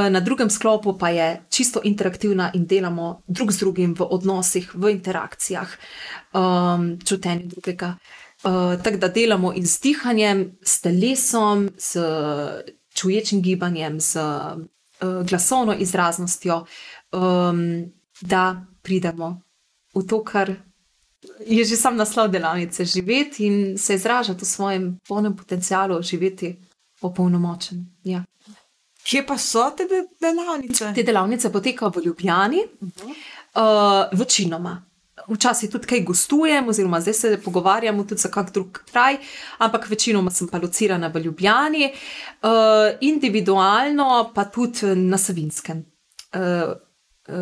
[0.09, 4.91] na drugem sklopu pa je čisto interaktivna in delamo drug z drugim v odnosih, v
[4.91, 5.68] interakcijah,
[6.34, 7.97] um, čutenju drugega.
[8.43, 11.97] Uh, tako da delamo in z dihanjem, s telesom, s
[12.93, 14.18] čuječim gibanjem, z
[15.03, 16.65] uh, glasovno izraznostjo,
[17.11, 17.91] um,
[18.21, 19.41] da pridemo
[19.95, 20.55] v to, kar
[21.45, 26.55] je že sam naslov delavnice, živeti in se izražati v svojem polnem potencialu, živeti
[27.01, 27.85] opolnomočen.
[28.03, 28.23] Ja.
[29.03, 30.93] Kje pa so te de- delavnice?
[30.95, 34.92] Te delavnice potekajo v Ljubljani, uh, večinoma.
[35.28, 39.17] Včasih tudi kaj gostujem, oziroma zdaj se pogovarjamo tudi za kak drug kraj,
[39.57, 45.86] ampak večinoma sem pa locirana v Ljubljani, uh, individualno pa tudi na Savinskem.
[46.34, 46.74] Uh,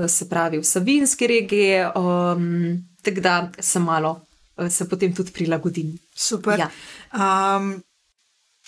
[0.08, 4.22] se pravi v Savinski regiji, um, tako da se malo,
[4.70, 5.98] se potem tudi prilagodim.
[6.16, 6.60] Super.
[6.60, 6.70] Ja.
[7.14, 7.82] Um,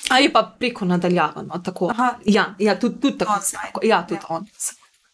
[0.10, 1.90] Ali pa preko nadaljavano, tako.
[1.90, 2.16] Aha.
[2.26, 3.40] Ja, ja tudi, tudi tako.
[3.84, 4.36] Ja, tudi Ja.
[4.36, 4.48] on.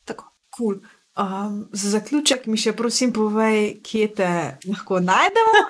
[0.06, 0.26] Tako.
[0.60, 0.76] cool.
[1.20, 4.32] Um, za zaključek mi še prosim povej, kje te
[4.70, 5.54] lahko najdemo.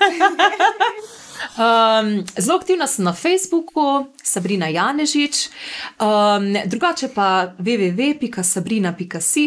[1.39, 5.49] Um, zelo aktivna sem na Facebooku, Sabrina Janežič,
[5.99, 9.45] um, drugače pa www.sabrina.si,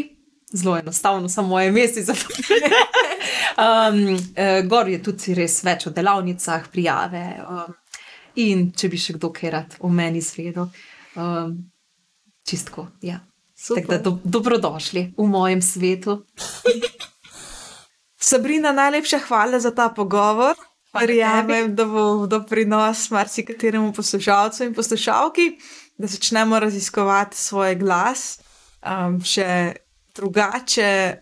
[0.53, 2.17] zelo enostavno, samo moje mesto za um,
[4.15, 7.27] uh, Gor je tudi res več o delavnicah, prijave.
[7.45, 7.75] Um,
[8.41, 10.71] in če bi še kdo kaj rad o meni izvedel,
[11.17, 11.57] um,
[12.49, 12.89] čistko.
[13.05, 13.21] Ja.
[13.69, 16.25] Tako da do, dobrodošli v mojem svetu.
[18.31, 20.55] Sabrina, najlepša hvala za ta pogovor.
[21.01, 25.59] Verjamem, da bo doprinos marsikateremu poslušalcu in poslušalki,
[25.99, 28.41] da začnemo raziskovati svoj glas
[28.85, 29.73] um, še
[30.15, 31.17] drugače,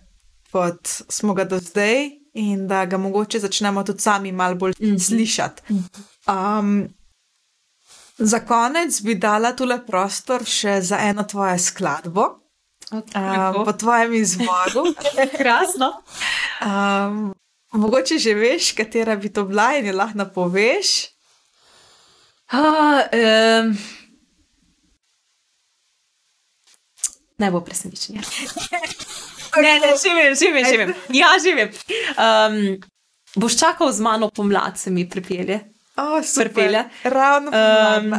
[0.51, 4.87] kot smo ga do zdaj, in da ga mogoče začnemo tudi sami malo bolj mm
[4.87, 4.99] -hmm.
[4.99, 5.63] slišati.
[6.27, 6.89] Um,
[8.21, 12.27] za konec bi dala tule prostor še za eno tvojo skladbo.
[12.91, 14.91] Um, po tvojem izboru.
[15.39, 15.93] Krasno.
[16.61, 17.31] Um,
[17.73, 21.07] mogoče že veš, katera bi to bila in jo lahko napoveš.
[22.51, 23.77] Ah, um,
[27.39, 28.23] ne bo presenečenja.
[29.51, 30.95] Ne, ne, živim, živim, živim.
[31.11, 31.73] Ja, živim.
[32.15, 32.77] Um,
[33.35, 35.59] boš čakal z mano pomlad, se mi pripelje
[36.01, 36.85] oh, pripelja.
[37.05, 37.51] Ravno.
[37.51, 38.13] Um,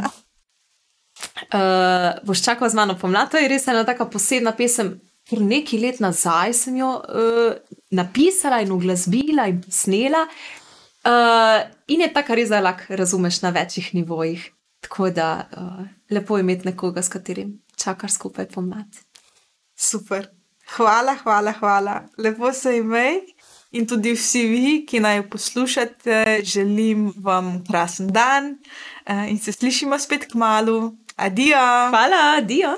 [1.54, 5.00] uh, boš čakal z mano pomlad, to je res ena taka posebna pesem.
[5.30, 7.54] Ker nekaj let nazaj sem jo uh,
[7.94, 10.26] napisala in uglasbila in snela,
[11.06, 11.60] uh,
[11.94, 14.50] in je tako res zelo lahko razumeš na večjih nivojih.
[14.82, 18.98] Tako da uh, lepo je imeti nekoga, s katerim čakaš skupaj pomlad.
[19.78, 20.28] Super.
[20.76, 22.02] Hvala, hvala, hvala.
[22.18, 23.22] Lepo se imej
[23.72, 28.58] in tudi vsi vi, ki naj poslušate, želim vam krasen dan
[29.06, 30.94] eh, in se slišimo spet k malu.
[31.16, 31.58] Adijo.
[31.90, 32.76] Hvala, adijo.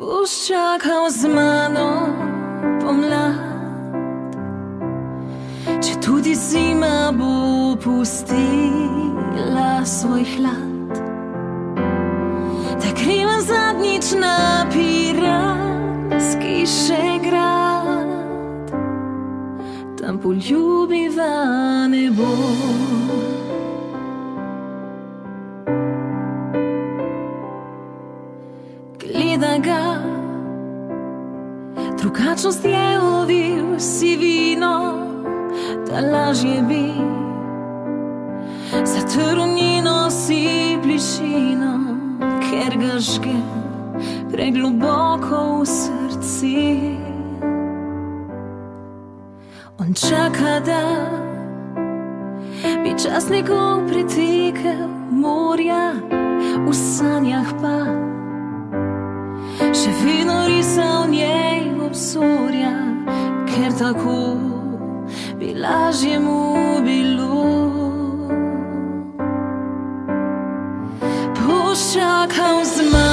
[0.00, 1.88] Boš čakal z mano
[2.80, 3.34] pomlad,
[5.84, 10.79] če tudi zima bo pustila svoj hlad
[12.80, 18.72] da krivam zadnjič na piratski še grad,
[20.00, 22.28] tam poljubiva nebo.
[29.00, 29.84] Gleda ga,
[32.00, 34.76] drugačnost je ovil sivino,
[35.86, 36.84] da lažje bi
[38.84, 43.36] zatrl njeno si plišino ker ga žge
[44.30, 47.00] pregloboko v srcih.
[49.80, 50.84] On čaka, da
[52.84, 55.96] bi čas njegov pritekel morja,
[56.66, 57.76] v sanjah pa
[59.72, 62.76] še vedno risal njej obzorja,
[63.48, 64.36] ker tako
[65.40, 66.40] bi lažje mu
[66.84, 67.79] bilo.
[71.74, 73.09] 下康斯曼。